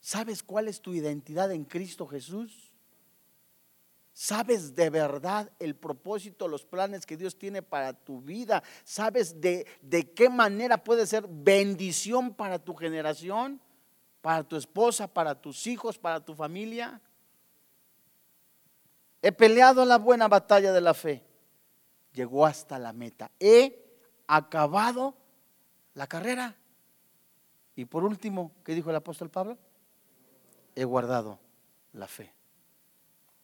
¿Sabes 0.00 0.42
cuál 0.42 0.68
es 0.68 0.82
tu 0.82 0.92
identidad 0.92 1.50
en 1.50 1.64
Cristo 1.64 2.06
Jesús? 2.06 2.74
¿Sabes 4.12 4.74
de 4.74 4.90
verdad 4.90 5.50
el 5.58 5.74
propósito, 5.74 6.46
los 6.46 6.66
planes 6.66 7.06
que 7.06 7.16
Dios 7.16 7.38
tiene 7.38 7.62
para 7.62 7.94
tu 7.94 8.20
vida? 8.20 8.62
¿Sabes 8.84 9.40
de, 9.40 9.66
de 9.80 10.10
qué 10.12 10.28
manera 10.28 10.84
puede 10.84 11.06
ser 11.06 11.26
bendición 11.26 12.34
para 12.34 12.58
tu 12.58 12.74
generación, 12.74 13.58
para 14.20 14.44
tu 14.44 14.56
esposa, 14.56 15.08
para 15.08 15.40
tus 15.40 15.66
hijos, 15.66 15.96
para 15.96 16.22
tu 16.22 16.34
familia? 16.34 17.00
He 19.22 19.32
peleado 19.32 19.86
la 19.86 19.96
buena 19.96 20.28
batalla 20.28 20.70
de 20.70 20.82
la 20.82 20.92
fe. 20.92 21.24
Llegó 22.12 22.44
hasta 22.44 22.78
la 22.78 22.92
meta. 22.92 23.30
He 23.40 23.86
acabado 24.26 25.23
la 25.94 26.06
carrera. 26.06 26.54
Y 27.76 27.86
por 27.86 28.04
último, 28.04 28.52
¿qué 28.64 28.74
dijo 28.74 28.90
el 28.90 28.96
apóstol 28.96 29.30
Pablo? 29.30 29.58
He 30.74 30.84
guardado 30.84 31.38
la 31.92 32.06
fe. 32.06 32.32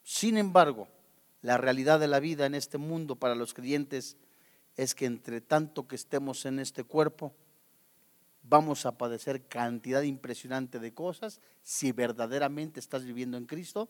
Sin 0.03 0.37
embargo, 0.37 0.87
la 1.41 1.57
realidad 1.57 1.99
de 1.99 2.07
la 2.07 2.19
vida 2.19 2.45
en 2.45 2.55
este 2.55 2.77
mundo 2.77 3.15
para 3.15 3.35
los 3.35 3.53
creyentes 3.53 4.17
es 4.75 4.95
que 4.95 5.05
entre 5.05 5.41
tanto 5.41 5.87
que 5.87 5.95
estemos 5.95 6.45
en 6.45 6.59
este 6.59 6.83
cuerpo, 6.83 7.33
vamos 8.43 8.85
a 8.85 8.97
padecer 8.97 9.47
cantidad 9.47 10.01
impresionante 10.01 10.79
de 10.79 10.93
cosas 10.93 11.39
si 11.61 11.91
verdaderamente 11.91 12.79
estás 12.79 13.03
viviendo 13.03 13.37
en 13.37 13.45
Cristo, 13.45 13.89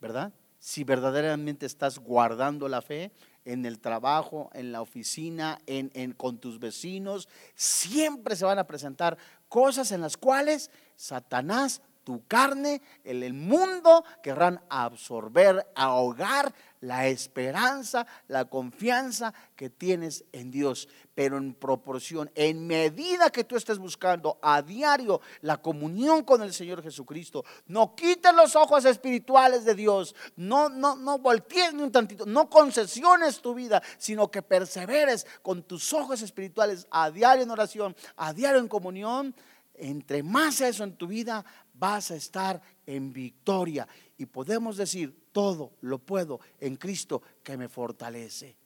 ¿verdad? 0.00 0.32
Si 0.58 0.84
verdaderamente 0.84 1.66
estás 1.66 1.98
guardando 1.98 2.68
la 2.68 2.82
fe, 2.82 3.12
en 3.46 3.64
el 3.64 3.78
trabajo, 3.78 4.50
en 4.52 4.72
la 4.72 4.82
oficina, 4.82 5.58
en, 5.66 6.12
con 6.12 6.38
tus 6.38 6.58
vecinos, 6.58 7.28
siempre 7.54 8.36
se 8.36 8.44
van 8.44 8.58
a 8.58 8.66
presentar 8.66 9.16
cosas 9.48 9.92
en 9.92 10.02
las 10.02 10.16
cuales 10.16 10.70
Satanás 10.96 11.80
tu 12.04 12.24
carne, 12.26 12.82
el, 13.02 13.22
el 13.22 13.32
mundo 13.34 14.04
querrán 14.22 14.60
absorber, 14.68 15.66
ahogar 15.74 16.54
la 16.80 17.06
esperanza, 17.08 18.06
la 18.28 18.46
confianza 18.46 19.34
que 19.54 19.70
tienes 19.70 20.24
en 20.32 20.50
Dios, 20.50 20.88
pero 21.14 21.38
en 21.38 21.54
proporción, 21.54 22.30
en 22.34 22.66
medida 22.66 23.30
que 23.30 23.44
tú 23.44 23.56
estés 23.56 23.78
buscando 23.78 24.38
a 24.42 24.62
diario 24.62 25.20
la 25.40 25.56
comunión 25.56 26.24
con 26.24 26.42
el 26.42 26.52
Señor 26.52 26.82
Jesucristo, 26.82 27.44
no 27.66 27.94
quites 27.94 28.34
los 28.34 28.54
ojos 28.56 28.84
espirituales 28.84 29.64
de 29.64 29.74
Dios, 29.74 30.14
no, 30.36 30.68
no, 30.68 30.96
no 30.96 31.18
voltees 31.18 31.74
ni 31.74 31.82
un 31.82 31.92
tantito, 31.92 32.26
no 32.26 32.50
concesiones 32.50 33.40
tu 33.40 33.54
vida, 33.54 33.82
sino 33.98 34.30
que 34.30 34.42
perseveres 34.42 35.26
con 35.42 35.62
tus 35.62 35.92
ojos 35.92 36.22
espirituales 36.22 36.86
a 36.90 37.10
diario 37.10 37.44
en 37.44 37.50
oración, 37.50 37.96
a 38.16 38.32
diario 38.32 38.60
en 38.60 38.68
comunión. 38.68 39.34
Entre 39.78 40.22
más 40.22 40.62
eso 40.62 40.84
en 40.84 40.96
tu 40.96 41.06
vida, 41.06 41.44
vas 41.74 42.10
a 42.10 42.16
estar 42.16 42.60
en 42.86 43.12
victoria. 43.12 43.86
Y 44.18 44.26
podemos 44.26 44.76
decir, 44.76 45.28
todo 45.32 45.72
lo 45.80 45.98
puedo 45.98 46.40
en 46.58 46.76
Cristo 46.76 47.22
que 47.42 47.56
me 47.56 47.68
fortalece. 47.68 48.56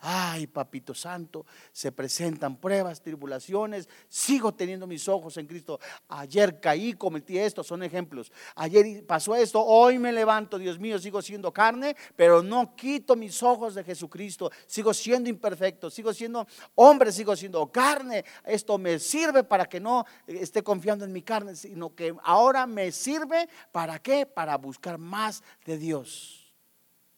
Ay, 0.00 0.46
papito 0.46 0.94
santo, 0.94 1.46
se 1.72 1.90
presentan 1.90 2.56
pruebas, 2.56 3.00
tribulaciones, 3.00 3.88
sigo 4.08 4.52
teniendo 4.52 4.86
mis 4.86 5.08
ojos 5.08 5.38
en 5.38 5.46
Cristo. 5.46 5.80
Ayer 6.08 6.60
caí, 6.60 6.92
cometí 6.92 7.38
esto, 7.38 7.64
son 7.64 7.82
ejemplos. 7.82 8.30
Ayer 8.56 9.06
pasó 9.06 9.34
esto, 9.34 9.64
hoy 9.64 9.98
me 9.98 10.12
levanto, 10.12 10.58
Dios 10.58 10.78
mío, 10.78 10.98
sigo 10.98 11.22
siendo 11.22 11.50
carne, 11.50 11.96
pero 12.14 12.42
no 12.42 12.76
quito 12.76 13.16
mis 13.16 13.42
ojos 13.42 13.74
de 13.74 13.84
Jesucristo. 13.84 14.50
Sigo 14.66 14.92
siendo 14.92 15.30
imperfecto, 15.30 15.88
sigo 15.88 16.12
siendo 16.12 16.46
hombre, 16.74 17.10
sigo 17.10 17.34
siendo 17.34 17.66
carne. 17.72 18.22
Esto 18.44 18.76
me 18.76 18.98
sirve 18.98 19.44
para 19.44 19.64
que 19.64 19.80
no 19.80 20.04
esté 20.26 20.62
confiando 20.62 21.06
en 21.06 21.12
mi 21.12 21.22
carne, 21.22 21.56
sino 21.56 21.94
que 21.94 22.14
ahora 22.22 22.66
me 22.66 22.92
sirve 22.92 23.48
para 23.72 23.98
qué? 23.98 24.26
Para 24.26 24.58
buscar 24.58 24.98
más 24.98 25.42
de 25.64 25.78
Dios. 25.78 26.52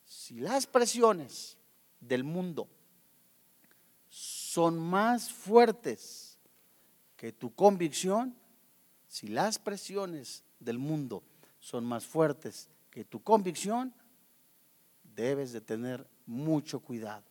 Si 0.05 0.41
las 0.41 0.67
presiones 0.67 1.58
del 2.01 2.25
mundo 2.25 2.69
son 4.09 4.79
más 4.79 5.31
fuertes 5.33 6.39
que 7.17 7.33
tu 7.33 7.55
convicción, 7.55 8.35
si 9.07 9.29
las 9.29 9.59
presiones 9.59 10.45
del 10.61 10.79
mundo 10.79 11.23
son 11.61 11.85
más 11.85 12.07
fuertes 12.07 12.69
que 12.91 13.05
tu 13.05 13.23
convicción, 13.23 13.95
debes 15.03 15.53
de 15.53 15.61
tener 15.61 16.07
mucho 16.27 16.81
cuidado. 16.81 17.25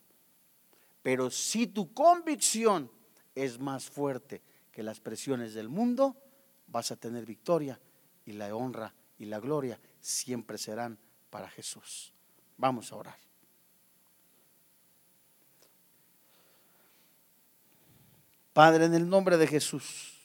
Pero 1.01 1.30
si 1.30 1.68
tu 1.68 1.93
convicción 1.93 2.91
es 3.34 3.59
más 3.59 3.89
fuerte 3.89 4.41
que 4.72 4.84
las 4.84 4.99
presiones 4.99 5.53
del 5.53 5.70
mundo, 5.70 6.15
vas 6.68 6.91
a 6.91 6.97
tener 6.97 7.26
victoria 7.26 7.80
y 8.26 8.34
la 8.34 8.53
honra 8.55 8.93
y 9.18 9.26
la 9.26 9.39
gloria 9.39 9.80
siempre 9.99 10.57
serán 10.57 10.99
para 11.30 11.49
Jesús. 11.49 12.13
Vamos 12.57 12.91
a 12.91 12.97
orar. 12.97 13.26
Padre, 18.58 18.86
en 18.86 18.95
el 18.95 19.08
nombre 19.08 19.38
de 19.38 19.45
Jesús, 19.45 20.18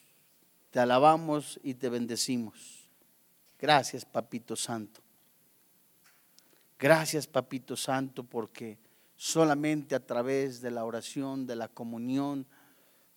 te 0.71 0.81
alabamos 0.81 1.61
y 1.63 1.75
te 1.75 1.91
bendecimos. 1.91 2.89
Gracias, 3.59 4.07
Papito 4.07 4.57
Santo. 4.57 5.03
Gracias, 6.79 7.27
Papito 7.27 7.77
Santo, 7.77 8.25
porque 8.25 8.79
solamente 9.17 9.95
a 9.95 10.01
través 10.01 10.63
de 10.63 10.71
la 10.71 10.87
oración, 10.87 11.47
de 11.47 11.57
la 11.57 11.69
comunión, 11.69 12.47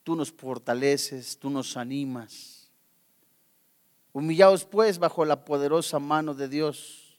tú 0.04 0.18
nos 0.18 0.34
fortaleces, 0.34 1.38
tú 1.40 1.50
nos 1.50 1.78
animas. 1.78 2.70
Humillaos 4.12 4.66
pues 4.66 5.00
bajo 5.00 5.24
la 5.24 5.46
poderosa 5.46 5.98
mano 5.98 6.34
de 6.34 6.50
Dios, 6.50 7.18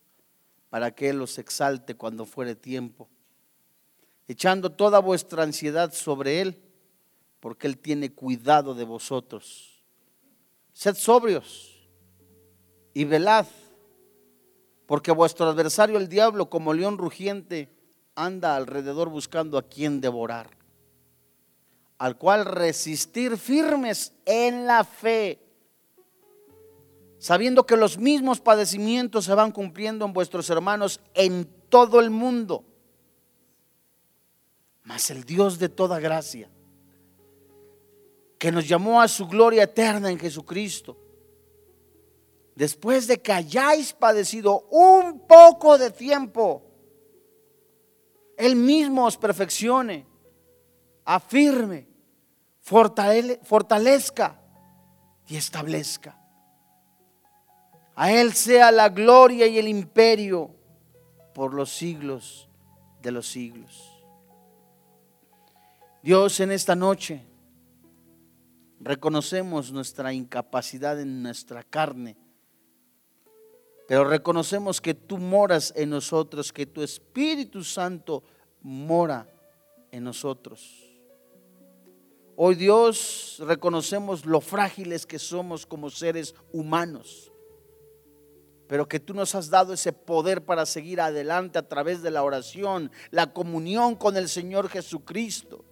para 0.68 0.94
que 0.94 1.08
Él 1.08 1.16
los 1.16 1.38
exalte 1.38 1.94
cuando 1.94 2.26
fuere 2.26 2.56
tiempo, 2.56 3.08
echando 4.28 4.70
toda 4.70 4.98
vuestra 4.98 5.44
ansiedad 5.44 5.94
sobre 5.94 6.42
Él 6.42 6.62
porque 7.40 7.66
Él 7.66 7.78
tiene 7.78 8.12
cuidado 8.12 8.74
de 8.74 8.84
vosotros. 8.84 9.82
Sed 10.72 10.94
sobrios 10.94 11.88
y 12.92 13.04
velad, 13.04 13.46
porque 14.86 15.12
vuestro 15.12 15.46
adversario 15.46 15.98
el 15.98 16.08
diablo, 16.08 16.48
como 16.48 16.72
león 16.72 16.98
rugiente, 16.98 17.70
anda 18.14 18.56
alrededor 18.56 19.10
buscando 19.10 19.58
a 19.58 19.62
quien 19.62 20.00
devorar, 20.00 20.50
al 21.98 22.16
cual 22.16 22.44
resistir 22.46 23.36
firmes 23.36 24.12
en 24.24 24.66
la 24.66 24.84
fe, 24.84 25.38
sabiendo 27.18 27.66
que 27.66 27.76
los 27.76 27.98
mismos 27.98 28.40
padecimientos 28.40 29.26
se 29.26 29.34
van 29.34 29.52
cumpliendo 29.52 30.04
en 30.04 30.12
vuestros 30.12 30.48
hermanos 30.50 31.00
en 31.14 31.48
todo 31.68 32.00
el 32.00 32.10
mundo. 32.10 32.64
Mas 34.84 35.10
el 35.10 35.24
Dios 35.24 35.58
de 35.58 35.68
toda 35.68 35.98
gracia, 35.98 36.48
que 38.38 38.52
nos 38.52 38.68
llamó 38.68 39.00
a 39.00 39.08
su 39.08 39.26
gloria 39.26 39.64
eterna 39.64 40.10
en 40.10 40.18
Jesucristo. 40.18 40.96
Después 42.54 43.06
de 43.06 43.20
que 43.20 43.32
hayáis 43.32 43.92
padecido 43.92 44.66
un 44.70 45.26
poco 45.26 45.76
de 45.78 45.90
tiempo, 45.90 46.62
Él 48.36 48.56
mismo 48.56 49.04
os 49.06 49.16
perfeccione, 49.16 50.06
afirme, 51.04 51.86
fortalezca 52.62 54.40
y 55.26 55.36
establezca. 55.36 56.18
A 57.94 58.12
Él 58.12 58.34
sea 58.34 58.70
la 58.70 58.88
gloria 58.88 59.46
y 59.46 59.58
el 59.58 59.68
imperio 59.68 60.50
por 61.34 61.54
los 61.54 61.70
siglos 61.70 62.48
de 63.00 63.10
los 63.10 63.26
siglos. 63.26 63.92
Dios 66.02 66.40
en 66.40 66.52
esta 66.52 66.74
noche 66.74 67.26
reconocemos 68.80 69.72
nuestra 69.72 70.12
incapacidad 70.12 71.00
en 71.00 71.22
nuestra 71.22 71.62
carne, 71.62 72.16
pero 73.88 74.04
reconocemos 74.04 74.80
que 74.80 74.94
tú 74.94 75.18
moras 75.18 75.72
en 75.76 75.90
nosotros, 75.90 76.52
que 76.52 76.66
tu 76.66 76.82
Espíritu 76.82 77.62
Santo 77.62 78.24
mora 78.60 79.28
en 79.92 80.04
nosotros. 80.04 80.82
Hoy 82.34 82.54
Dios 82.54 83.36
reconocemos 83.40 84.26
lo 84.26 84.40
frágiles 84.40 85.06
que 85.06 85.18
somos 85.18 85.64
como 85.64 85.88
seres 85.88 86.34
humanos, 86.52 87.32
pero 88.66 88.88
que 88.88 89.00
tú 89.00 89.14
nos 89.14 89.34
has 89.34 89.48
dado 89.48 89.72
ese 89.72 89.92
poder 89.92 90.44
para 90.44 90.66
seguir 90.66 91.00
adelante 91.00 91.58
a 91.58 91.66
través 91.66 92.02
de 92.02 92.10
la 92.10 92.24
oración, 92.24 92.90
la 93.10 93.32
comunión 93.32 93.94
con 93.94 94.16
el 94.16 94.28
Señor 94.28 94.68
Jesucristo. 94.68 95.64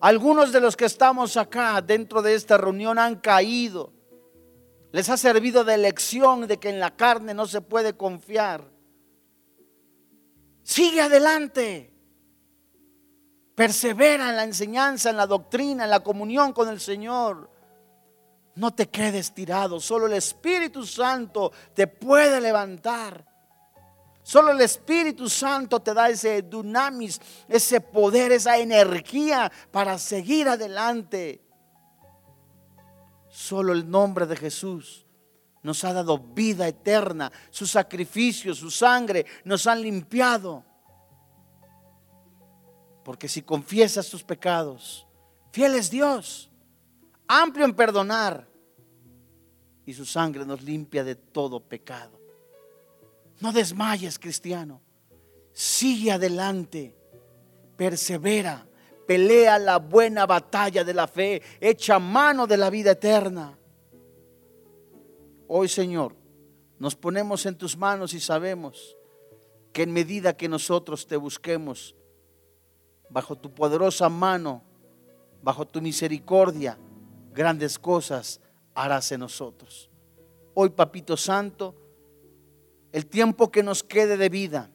Algunos 0.00 0.52
de 0.52 0.60
los 0.60 0.76
que 0.76 0.84
estamos 0.84 1.36
acá 1.36 1.80
dentro 1.80 2.22
de 2.22 2.34
esta 2.34 2.56
reunión 2.56 2.98
han 2.98 3.16
caído. 3.16 3.92
Les 4.92 5.08
ha 5.08 5.16
servido 5.16 5.64
de 5.64 5.76
lección 5.76 6.46
de 6.46 6.58
que 6.58 6.70
en 6.70 6.80
la 6.80 6.96
carne 6.96 7.34
no 7.34 7.46
se 7.46 7.60
puede 7.60 7.96
confiar. 7.96 8.64
Sigue 10.62 11.00
adelante. 11.00 11.92
Persevera 13.54 14.30
en 14.30 14.36
la 14.36 14.44
enseñanza, 14.44 15.10
en 15.10 15.16
la 15.16 15.26
doctrina, 15.26 15.84
en 15.84 15.90
la 15.90 16.00
comunión 16.00 16.52
con 16.52 16.68
el 16.68 16.78
Señor. 16.78 17.50
No 18.54 18.72
te 18.72 18.88
quedes 18.88 19.34
tirado, 19.34 19.80
solo 19.80 20.06
el 20.06 20.12
Espíritu 20.14 20.84
Santo 20.84 21.52
te 21.74 21.86
puede 21.86 22.40
levantar. 22.40 23.24
Solo 24.28 24.50
el 24.50 24.60
Espíritu 24.60 25.26
Santo 25.26 25.80
te 25.80 25.94
da 25.94 26.10
ese 26.10 26.42
dunamis, 26.42 27.18
ese 27.48 27.80
poder, 27.80 28.30
esa 28.30 28.58
energía 28.58 29.50
para 29.70 29.96
seguir 29.96 30.46
adelante. 30.50 31.42
Solo 33.30 33.72
el 33.72 33.90
nombre 33.90 34.26
de 34.26 34.36
Jesús 34.36 35.06
nos 35.62 35.82
ha 35.82 35.94
dado 35.94 36.18
vida 36.18 36.68
eterna. 36.68 37.32
Su 37.48 37.66
sacrificio, 37.66 38.54
su 38.54 38.70
sangre 38.70 39.24
nos 39.44 39.66
han 39.66 39.80
limpiado. 39.80 40.62
Porque 43.06 43.28
si 43.28 43.40
confiesas 43.40 44.10
tus 44.10 44.22
pecados, 44.22 45.06
fiel 45.52 45.74
es 45.74 45.88
Dios, 45.88 46.50
amplio 47.26 47.64
en 47.64 47.74
perdonar, 47.74 48.46
y 49.86 49.94
su 49.94 50.04
sangre 50.04 50.44
nos 50.44 50.60
limpia 50.60 51.02
de 51.02 51.14
todo 51.14 51.66
pecado. 51.66 52.17
No 53.40 53.52
desmayes, 53.52 54.18
cristiano. 54.18 54.80
Sigue 55.52 56.12
adelante, 56.12 56.94
persevera, 57.76 58.66
pelea 59.06 59.58
la 59.58 59.78
buena 59.78 60.26
batalla 60.26 60.84
de 60.84 60.94
la 60.94 61.06
fe, 61.06 61.42
echa 61.60 61.98
mano 61.98 62.46
de 62.46 62.56
la 62.56 62.70
vida 62.70 62.92
eterna. 62.92 63.58
Hoy, 65.46 65.68
Señor, 65.68 66.14
nos 66.78 66.94
ponemos 66.94 67.46
en 67.46 67.56
tus 67.56 67.76
manos 67.76 68.14
y 68.14 68.20
sabemos 68.20 68.96
que 69.72 69.82
en 69.82 69.92
medida 69.92 70.36
que 70.36 70.48
nosotros 70.48 71.06
te 71.06 71.16
busquemos, 71.16 71.94
bajo 73.08 73.36
tu 73.36 73.54
poderosa 73.54 74.08
mano, 74.08 74.62
bajo 75.42 75.66
tu 75.66 75.80
misericordia, 75.80 76.78
grandes 77.32 77.78
cosas 77.78 78.40
harás 78.74 79.10
en 79.12 79.20
nosotros. 79.20 79.90
Hoy, 80.54 80.70
Papito 80.70 81.16
Santo, 81.16 81.74
el 82.92 83.06
tiempo 83.06 83.50
que 83.50 83.62
nos 83.62 83.82
quede 83.82 84.16
de 84.16 84.28
vida, 84.28 84.70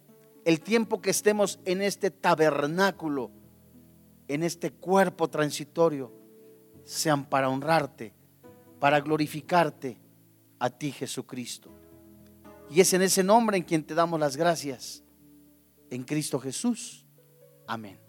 el 0.45 0.61
tiempo 0.61 1.01
que 1.01 1.09
estemos 1.09 1.59
en 1.65 1.81
este 1.81 2.11
tabernáculo, 2.11 3.31
en 4.27 4.43
este 4.43 4.71
cuerpo 4.71 5.29
transitorio, 5.29 6.11
sean 6.83 7.25
para 7.25 7.49
honrarte, 7.49 8.13
para 8.79 8.99
glorificarte 8.99 9.97
a 10.59 10.69
ti, 10.69 10.91
Jesucristo. 10.91 11.69
Y 12.69 12.81
es 12.81 12.93
en 12.93 13.01
ese 13.01 13.23
nombre 13.23 13.57
en 13.57 13.63
quien 13.63 13.83
te 13.83 13.93
damos 13.93 14.19
las 14.19 14.37
gracias, 14.37 15.03
en 15.89 16.03
Cristo 16.03 16.39
Jesús. 16.39 17.05
Amén. 17.67 18.02